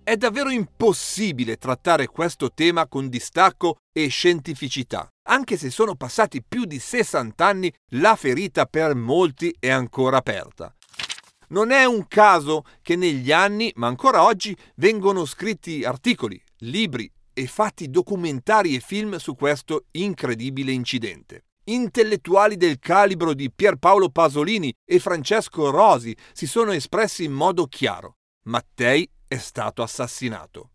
È 0.08 0.16
davvero 0.16 0.48
impossibile 0.48 1.58
trattare 1.58 2.06
questo 2.06 2.50
tema 2.50 2.86
con 2.86 3.10
distacco 3.10 3.76
e 3.92 4.08
scientificità. 4.08 5.06
Anche 5.28 5.58
se 5.58 5.68
sono 5.68 5.96
passati 5.96 6.42
più 6.42 6.64
di 6.64 6.78
60 6.78 7.44
anni, 7.44 7.70
la 7.90 8.16
ferita 8.16 8.64
per 8.64 8.94
molti 8.94 9.54
è 9.58 9.68
ancora 9.68 10.16
aperta. 10.16 10.74
Non 11.48 11.72
è 11.72 11.84
un 11.84 12.08
caso 12.08 12.64
che 12.80 12.96
negli 12.96 13.30
anni, 13.32 13.70
ma 13.74 13.86
ancora 13.86 14.24
oggi, 14.24 14.56
vengono 14.76 15.26
scritti 15.26 15.84
articoli, 15.84 16.42
libri 16.60 17.12
e 17.34 17.46
fatti 17.46 17.90
documentari 17.90 18.76
e 18.76 18.80
film 18.80 19.16
su 19.16 19.36
questo 19.36 19.88
incredibile 19.90 20.72
incidente. 20.72 21.48
Intellettuali 21.64 22.56
del 22.56 22.78
calibro 22.78 23.34
di 23.34 23.52
Pierpaolo 23.52 24.08
Pasolini 24.08 24.72
e 24.86 25.00
Francesco 25.00 25.68
Rosi 25.68 26.16
si 26.32 26.46
sono 26.46 26.72
espressi 26.72 27.24
in 27.24 27.32
modo 27.32 27.66
chiaro. 27.66 28.14
Mattei 28.44 29.06
è 29.28 29.36
stato 29.36 29.82
assassinato. 29.82 30.70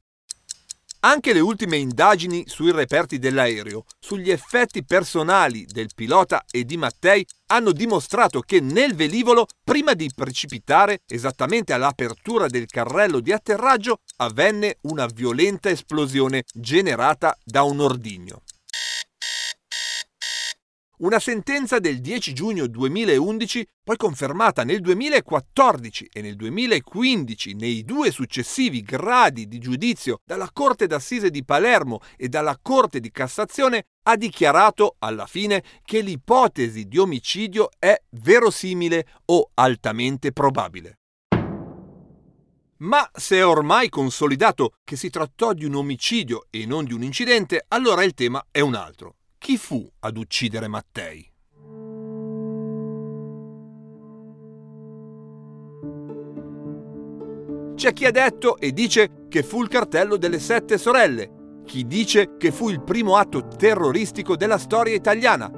Anche 1.05 1.33
le 1.33 1.41
ultime 1.41 1.75
indagini 1.75 2.45
sui 2.47 2.71
reperti 2.71 3.19
dell'aereo, 3.19 3.83
sugli 3.99 4.31
effetti 4.31 4.85
personali 4.85 5.65
del 5.65 5.89
pilota 5.93 6.45
e 6.49 6.63
di 6.63 6.77
Mattei, 6.77 7.27
hanno 7.47 7.73
dimostrato 7.73 8.39
che 8.39 8.61
nel 8.61 8.95
velivolo, 8.95 9.47
prima 9.65 9.95
di 9.95 10.09
precipitare 10.15 11.01
esattamente 11.05 11.73
all'apertura 11.73 12.47
del 12.47 12.67
carrello 12.67 13.19
di 13.19 13.33
atterraggio, 13.33 13.99
avvenne 14.17 14.77
una 14.83 15.05
violenta 15.07 15.69
esplosione 15.69 16.45
generata 16.53 17.37
da 17.43 17.63
un 17.63 17.81
ordigno. 17.81 18.43
Una 21.03 21.19
sentenza 21.19 21.79
del 21.79 21.99
10 21.99 22.31
giugno 22.31 22.65
2011, 22.65 23.67
poi 23.83 23.97
confermata 23.97 24.63
nel 24.63 24.79
2014 24.79 26.09
e 26.13 26.21
nel 26.21 26.37
2015 26.37 27.55
nei 27.55 27.83
due 27.83 28.09
successivi 28.09 28.81
gradi 28.83 29.49
di 29.49 29.59
giudizio 29.59 30.19
dalla 30.23 30.49
Corte 30.53 30.87
d'Assise 30.87 31.29
di 31.29 31.43
Palermo 31.43 31.99
e 32.15 32.29
dalla 32.29 32.57
Corte 32.61 33.01
di 33.01 33.11
Cassazione, 33.11 33.87
ha 34.03 34.15
dichiarato 34.15 34.95
alla 34.99 35.25
fine 35.25 35.61
che 35.83 35.99
l'ipotesi 35.99 36.87
di 36.87 36.97
omicidio 36.97 37.67
è 37.79 38.01
verosimile 38.11 39.05
o 39.25 39.49
altamente 39.55 40.31
probabile. 40.31 40.99
Ma 42.77 43.09
se 43.11 43.35
è 43.35 43.45
ormai 43.45 43.89
consolidato 43.89 44.75
che 44.85 44.95
si 44.95 45.09
trattò 45.09 45.51
di 45.51 45.65
un 45.65 45.75
omicidio 45.75 46.45
e 46.49 46.65
non 46.65 46.85
di 46.85 46.93
un 46.93 47.03
incidente, 47.03 47.65
allora 47.67 48.05
il 48.05 48.13
tema 48.13 48.41
è 48.49 48.61
un 48.61 48.75
altro. 48.75 49.15
Chi 49.43 49.57
fu 49.57 49.85
ad 49.99 50.15
uccidere 50.15 50.69
Mattei? 50.69 51.29
C'è 57.75 57.91
chi 57.91 58.05
ha 58.05 58.11
detto 58.11 58.57
e 58.57 58.71
dice 58.71 59.25
che 59.27 59.43
fu 59.43 59.61
il 59.61 59.67
cartello 59.67 60.15
delle 60.15 60.39
sette 60.39 60.77
sorelle, 60.77 61.59
chi 61.65 61.85
dice 61.85 62.37
che 62.37 62.53
fu 62.53 62.69
il 62.69 62.81
primo 62.81 63.17
atto 63.17 63.45
terroristico 63.45 64.37
della 64.37 64.57
storia 64.57 64.95
italiana. 64.95 65.51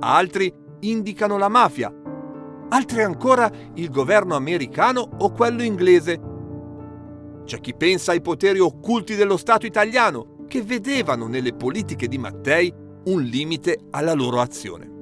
Altri 0.00 0.52
indicano 0.80 1.38
la 1.38 1.48
mafia, 1.48 1.94
altri 2.70 3.04
ancora 3.04 3.48
il 3.74 3.90
governo 3.90 4.34
americano 4.34 5.08
o 5.18 5.30
quello 5.30 5.62
inglese. 5.62 6.20
C'è 7.44 7.60
chi 7.60 7.76
pensa 7.76 8.10
ai 8.10 8.20
poteri 8.20 8.58
occulti 8.58 9.14
dello 9.14 9.36
Stato 9.36 9.66
italiano, 9.66 10.33
che 10.46 10.62
vedevano 10.62 11.26
nelle 11.26 11.54
politiche 11.54 12.08
di 12.08 12.18
Mattei 12.18 12.72
un 13.04 13.22
limite 13.22 13.78
alla 13.90 14.14
loro 14.14 14.40
azione. 14.40 14.92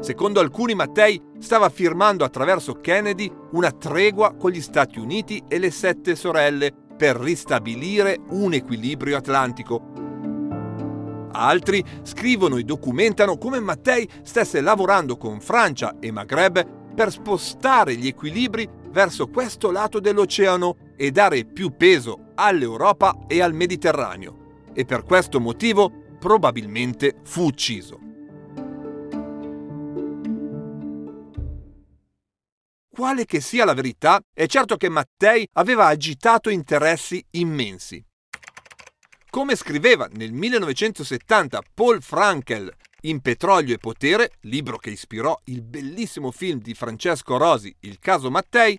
Secondo 0.00 0.40
alcuni 0.40 0.74
Mattei 0.74 1.20
stava 1.38 1.68
firmando 1.68 2.24
attraverso 2.24 2.74
Kennedy 2.74 3.30
una 3.52 3.70
tregua 3.70 4.34
con 4.34 4.50
gli 4.50 4.60
Stati 4.60 4.98
Uniti 4.98 5.42
e 5.46 5.58
le 5.58 5.70
sette 5.70 6.14
sorelle 6.14 6.72
per 6.96 7.16
ristabilire 7.16 8.18
un 8.30 8.54
equilibrio 8.54 9.16
atlantico. 9.16 10.08
Altri 11.32 11.84
scrivono 12.02 12.56
e 12.56 12.64
documentano 12.64 13.36
come 13.36 13.60
Mattei 13.60 14.08
stesse 14.22 14.60
lavorando 14.60 15.16
con 15.16 15.40
Francia 15.40 15.96
e 16.00 16.10
Maghreb 16.10 16.94
per 16.94 17.10
spostare 17.10 17.94
gli 17.94 18.06
equilibri 18.06 18.68
verso 18.90 19.28
questo 19.28 19.70
lato 19.70 20.00
dell'oceano 20.00 20.76
e 21.00 21.10
dare 21.12 21.46
più 21.46 21.74
peso 21.78 22.32
all'Europa 22.34 23.24
e 23.26 23.40
al 23.40 23.54
Mediterraneo 23.54 24.66
e 24.74 24.84
per 24.84 25.02
questo 25.04 25.40
motivo 25.40 25.90
probabilmente 26.18 27.20
fu 27.24 27.44
ucciso. 27.44 27.98
Quale 32.90 33.24
che 33.24 33.40
sia 33.40 33.64
la 33.64 33.72
verità, 33.72 34.20
è 34.30 34.44
certo 34.44 34.76
che 34.76 34.90
Mattei 34.90 35.48
aveva 35.54 35.86
agitato 35.86 36.50
interessi 36.50 37.24
immensi. 37.30 38.04
Come 39.30 39.56
scriveva 39.56 40.06
nel 40.12 40.32
1970 40.32 41.62
Paul 41.72 42.02
Frankel 42.02 42.70
in 43.02 43.20
Petrolio 43.22 43.74
e 43.74 43.78
Potere, 43.78 44.32
libro 44.40 44.76
che 44.76 44.90
ispirò 44.90 45.34
il 45.44 45.62
bellissimo 45.62 46.30
film 46.30 46.60
di 46.60 46.74
Francesco 46.74 47.38
Rosi, 47.38 47.74
Il 47.80 47.98
caso 47.98 48.30
Mattei, 48.30 48.78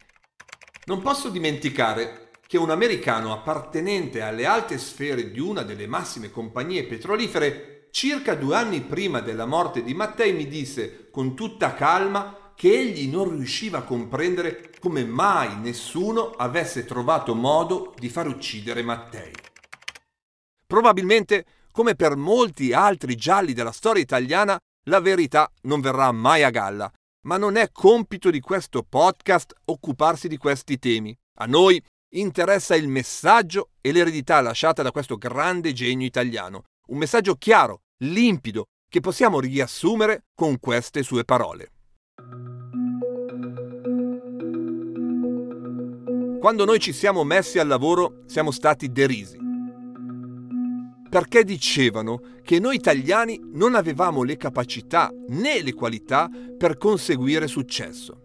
non 0.92 1.02
posso 1.02 1.30
dimenticare 1.30 2.32
che 2.46 2.58
un 2.58 2.70
americano 2.70 3.32
appartenente 3.32 4.22
alle 4.22 4.46
alte 4.46 4.78
sfere 4.78 5.32
di 5.32 5.40
una 5.40 5.62
delle 5.62 5.88
massime 5.88 6.30
compagnie 6.30 6.84
petrolifere, 6.84 7.88
circa 7.92 8.36
due 8.36 8.58
anni 8.58 8.82
prima 8.82 9.22
della 9.22 9.46
morte 9.46 9.84
di 9.84 9.94
Mattei, 9.94 10.34
mi 10.34 10.50
disse 10.50 11.10
con 11.10 11.34
tutta 11.34 11.74
calma 11.74 12.52
che 12.56 12.78
egli 12.78 13.08
non 13.08 13.30
riusciva 13.30 13.78
a 13.78 13.84
comprendere 13.84 14.70
come 14.82 15.06
mai 15.06 15.58
nessuno 15.62 16.32
avesse 16.32 16.84
trovato 16.84 17.36
modo 17.36 17.94
di 17.98 18.10
far 18.10 18.28
uccidere 18.28 18.84
Mattei. 18.84 19.32
Probabilmente, 20.68 21.46
come 21.72 21.96
per 21.96 22.18
molti 22.18 22.74
altri 22.74 23.16
gialli 23.16 23.54
della 23.54 23.72
storia 23.72 24.02
italiana, 24.02 24.60
la 24.86 25.00
verità 25.00 25.50
non 25.62 25.80
verrà 25.80 26.12
mai 26.12 26.44
a 26.44 26.50
galla 26.50 26.92
ma 27.22 27.38
non 27.38 27.56
è 27.56 27.72
compito 27.72 28.30
di 28.30 28.40
questo 28.40 28.84
podcast 28.84 29.54
occuparsi 29.66 30.28
di 30.28 30.38
questi 30.38 30.80
temi. 30.80 31.16
A 31.40 31.46
noi 31.46 31.82
interessa 32.14 32.76
il 32.76 32.88
messaggio 32.88 33.70
e 33.82 33.92
l'eredità 33.92 34.42
lasciata 34.42 34.82
da 34.82 34.92
questo 34.92 35.18
grande 35.18 35.74
genio 35.74 36.08
italiano. 36.08 36.64
Un 36.88 36.98
messaggio 36.98 37.36
chiaro, 37.36 37.82
limpido, 38.04 38.66
che 38.90 39.00
possiamo 39.00 39.40
riassumere 39.40 40.26
con 40.34 40.60
queste 40.60 41.04
sue 41.04 41.24
parole. 41.24 41.72
Quando 46.40 46.66
noi 46.66 46.80
ci 46.80 46.92
siamo 46.92 47.24
messi 47.24 47.60
al 47.60 47.68
lavoro 47.68 48.24
siamo 48.26 48.52
stati 48.52 48.92
derisi 48.92 49.42
perché 51.12 51.44
dicevano 51.44 52.22
che 52.42 52.58
noi 52.62 52.78
italiani 52.78 53.38
non 53.52 53.76
avevamo 53.76 54.24
le 54.24 54.38
capacità 54.38 55.12
né 55.28 55.62
le 55.62 55.74
qualità 55.74 56.30
per 56.58 56.78
conseguire 56.78 57.48
successo. 57.48 58.22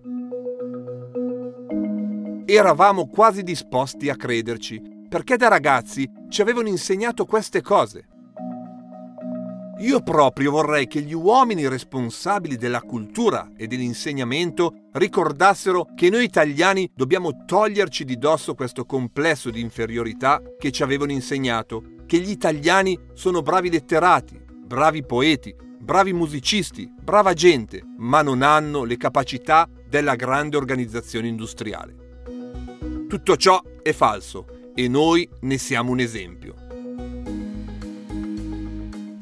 Eravamo 2.45 3.09
quasi 3.09 3.43
disposti 3.43 4.09
a 4.09 4.15
crederci, 4.15 4.81
perché 5.09 5.37
da 5.37 5.49
ragazzi 5.49 6.09
ci 6.29 6.41
avevano 6.43 6.69
insegnato 6.69 7.25
queste 7.25 7.61
cose. 7.61 8.07
Io 9.81 10.01
proprio 10.05 10.53
vorrei 10.53 10.87
che 10.87 11.01
gli 11.01 11.13
uomini 11.13 11.67
responsabili 11.67 12.57
della 12.57 12.83
cultura 12.83 13.51
e 13.57 13.67
dell'insegnamento 13.67 14.91
ricordassero 14.93 15.89
che 15.97 16.09
noi 16.09 16.23
italiani 16.23 16.89
dobbiamo 16.95 17.45
toglierci 17.45 18.05
di 18.05 18.17
dosso 18.17 18.55
questo 18.55 18.85
complesso 18.85 19.51
di 19.51 19.61
inferiorità 19.61 20.41
che 20.57 20.71
ci 20.71 20.85
avevano 20.85 21.11
insegnato 21.11 21.95
che 22.07 22.19
gli 22.19 22.31
italiani 22.31 22.99
sono 23.13 23.43
bravi 23.43 23.71
letterati, 23.71 24.41
bravi 24.49 25.05
poeti, 25.05 25.55
bravi 25.79 26.13
musicisti, 26.13 26.91
brava 27.03 27.35
gente, 27.35 27.83
ma 27.99 28.23
non 28.23 28.43
hanno 28.43 28.85
le 28.85 28.97
capacità 28.97 29.69
della 29.89 30.15
grande 30.15 30.57
organizzazione 30.57 31.29
industriale. 31.29 32.05
Tutto 33.09 33.37
ciò 33.37 33.63
è 33.83 33.93
falso 33.93 34.71
e 34.75 34.89
noi 34.89 35.29
ne 35.41 35.59
siamo 35.59 35.91
un 35.91 36.01
esempio. 36.01 36.55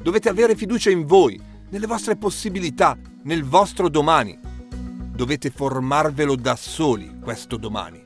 Dovete 0.01 0.29
avere 0.29 0.55
fiducia 0.55 0.89
in 0.89 1.05
voi, 1.05 1.39
nelle 1.69 1.87
vostre 1.87 2.15
possibilità, 2.15 2.97
nel 3.23 3.43
vostro 3.43 3.89
domani. 3.89 4.37
Dovete 5.15 5.49
formarvelo 5.49 6.35
da 6.35 6.55
soli 6.55 7.17
questo 7.21 7.57
domani. 7.57 8.04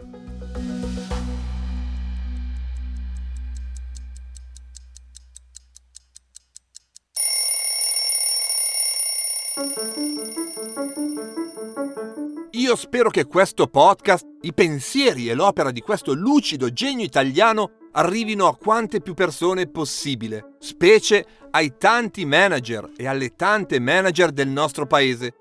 Io 12.69 12.75
spero 12.75 13.09
che 13.09 13.25
questo 13.25 13.65
podcast, 13.65 14.27
i 14.41 14.53
pensieri 14.53 15.27
e 15.27 15.33
l'opera 15.33 15.71
di 15.71 15.81
questo 15.81 16.13
lucido 16.13 16.71
genio 16.71 17.03
italiano 17.03 17.71
arrivino 17.93 18.45
a 18.45 18.55
quante 18.55 19.01
più 19.01 19.15
persone 19.15 19.65
possibile, 19.65 20.53
specie 20.59 21.25
ai 21.49 21.77
tanti 21.79 22.25
manager 22.25 22.91
e 22.95 23.07
alle 23.07 23.35
tante 23.35 23.79
manager 23.79 24.29
del 24.29 24.49
nostro 24.49 24.85
paese. 24.85 25.33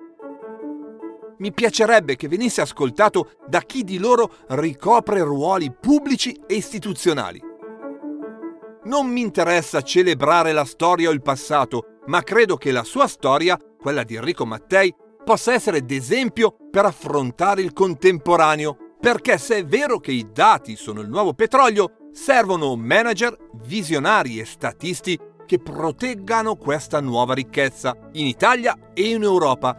mi 1.41 1.53
piacerebbe 1.53 2.17
che 2.17 2.29
venisse 2.29 2.63
ascoltato 2.63 3.33
da 3.47 3.61
chi 3.61 3.85
di 3.85 3.99
loro 3.99 4.33
ricopre 4.49 5.21
ruoli 5.21 5.71
pubblici 5.71 6.35
e 6.47 6.55
istituzionali. 6.55 7.43
Non 8.85 9.07
mi 9.07 9.21
interessa 9.21 9.83
celebrare 9.83 10.53
la 10.53 10.65
storia 10.65 11.11
o 11.11 11.13
il 11.13 11.21
passato, 11.21 11.99
ma 12.07 12.23
credo 12.23 12.57
che 12.57 12.71
la 12.73 12.85
sua 12.85 13.07
storia, 13.07 13.59
quella 13.79 14.03
di 14.03 14.15
Enrico 14.15 14.47
Mattei, 14.47 14.95
possa 15.29 15.53
essere 15.53 15.85
d'esempio 15.85 16.57
per 16.71 16.87
affrontare 16.87 17.61
il 17.61 17.75
contemporaneo, 17.75 18.95
perché 18.99 19.37
se 19.37 19.57
è 19.57 19.65
vero 19.67 20.01
che 20.01 20.11
i 20.11 20.27
dati 20.33 20.75
sono 20.75 21.03
il 21.03 21.11
nuovo 21.11 21.35
petrolio, 21.35 22.09
servono 22.13 22.75
manager, 22.77 23.37
visionari 23.67 24.39
e 24.39 24.47
statisti 24.47 25.21
che 25.45 25.59
proteggano 25.59 26.57
questa 26.57 27.01
nuova 27.01 27.35
ricchezza 27.35 27.95
in 28.13 28.25
Italia 28.25 28.75
e 28.95 29.11
in 29.11 29.23
Europa. 29.23 29.79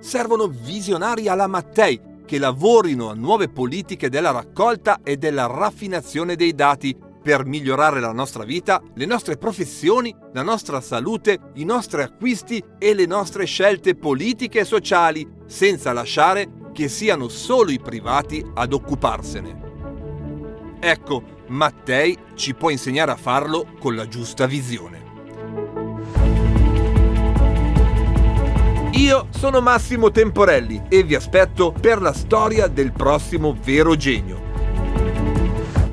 Servono 0.00 0.48
visionari 0.48 1.28
alla 1.28 1.46
Mattei 1.46 2.24
che 2.26 2.40
lavorino 2.40 3.08
a 3.08 3.14
nuove 3.14 3.50
politiche 3.50 4.08
della 4.08 4.32
raccolta 4.32 4.98
e 5.04 5.16
della 5.16 5.46
raffinazione 5.46 6.34
dei 6.34 6.56
dati 6.56 6.96
per 7.22 7.44
migliorare 7.44 8.00
la 8.00 8.12
nostra 8.12 8.44
vita, 8.44 8.82
le 8.94 9.06
nostre 9.06 9.36
professioni, 9.36 10.14
la 10.32 10.42
nostra 10.42 10.80
salute, 10.80 11.38
i 11.54 11.64
nostri 11.64 12.02
acquisti 12.02 12.62
e 12.78 12.94
le 12.94 13.06
nostre 13.06 13.44
scelte 13.44 13.94
politiche 13.94 14.60
e 14.60 14.64
sociali, 14.64 15.28
senza 15.46 15.92
lasciare 15.92 16.70
che 16.72 16.88
siano 16.88 17.28
solo 17.28 17.70
i 17.70 17.80
privati 17.80 18.44
ad 18.54 18.72
occuparsene. 18.72 19.68
Ecco, 20.80 21.38
Mattei 21.48 22.16
ci 22.34 22.54
può 22.54 22.70
insegnare 22.70 23.10
a 23.10 23.16
farlo 23.16 23.66
con 23.78 23.94
la 23.94 24.06
giusta 24.06 24.46
visione. 24.46 25.08
Io 28.92 29.28
sono 29.30 29.60
Massimo 29.60 30.10
Temporelli 30.10 30.82
e 30.88 31.02
vi 31.02 31.14
aspetto 31.14 31.72
per 31.72 32.00
la 32.00 32.12
storia 32.12 32.66
del 32.66 32.92
prossimo 32.92 33.56
vero 33.60 33.96
genio. 33.96 34.39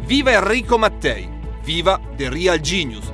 Viva 0.08 0.32
Enrico 0.32 0.78
Mattei! 0.78 1.30
Viva 1.64 2.00
The 2.16 2.30
Real 2.30 2.62
Genius! 2.62 3.12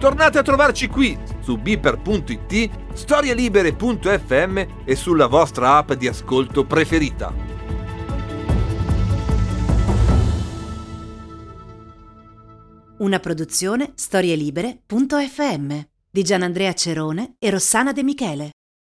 Tornate 0.00 0.38
a 0.38 0.42
trovarci 0.42 0.88
qui 0.88 1.16
su 1.40 1.56
beeper.it, 1.56 2.70
storielibere.fm 2.94 4.66
e 4.84 4.96
sulla 4.96 5.28
vostra 5.28 5.76
app 5.76 5.92
di 5.92 6.08
ascolto 6.08 6.64
preferita. 6.64 7.32
Una 12.96 13.20
produzione 13.20 13.92
storielibere.fm 13.94 15.78
di 16.10 16.22
Gianandrea 16.24 16.72
Cerone 16.72 17.36
e 17.38 17.50
Rossana 17.50 17.92
De 17.92 18.02
Michele. 18.02 18.50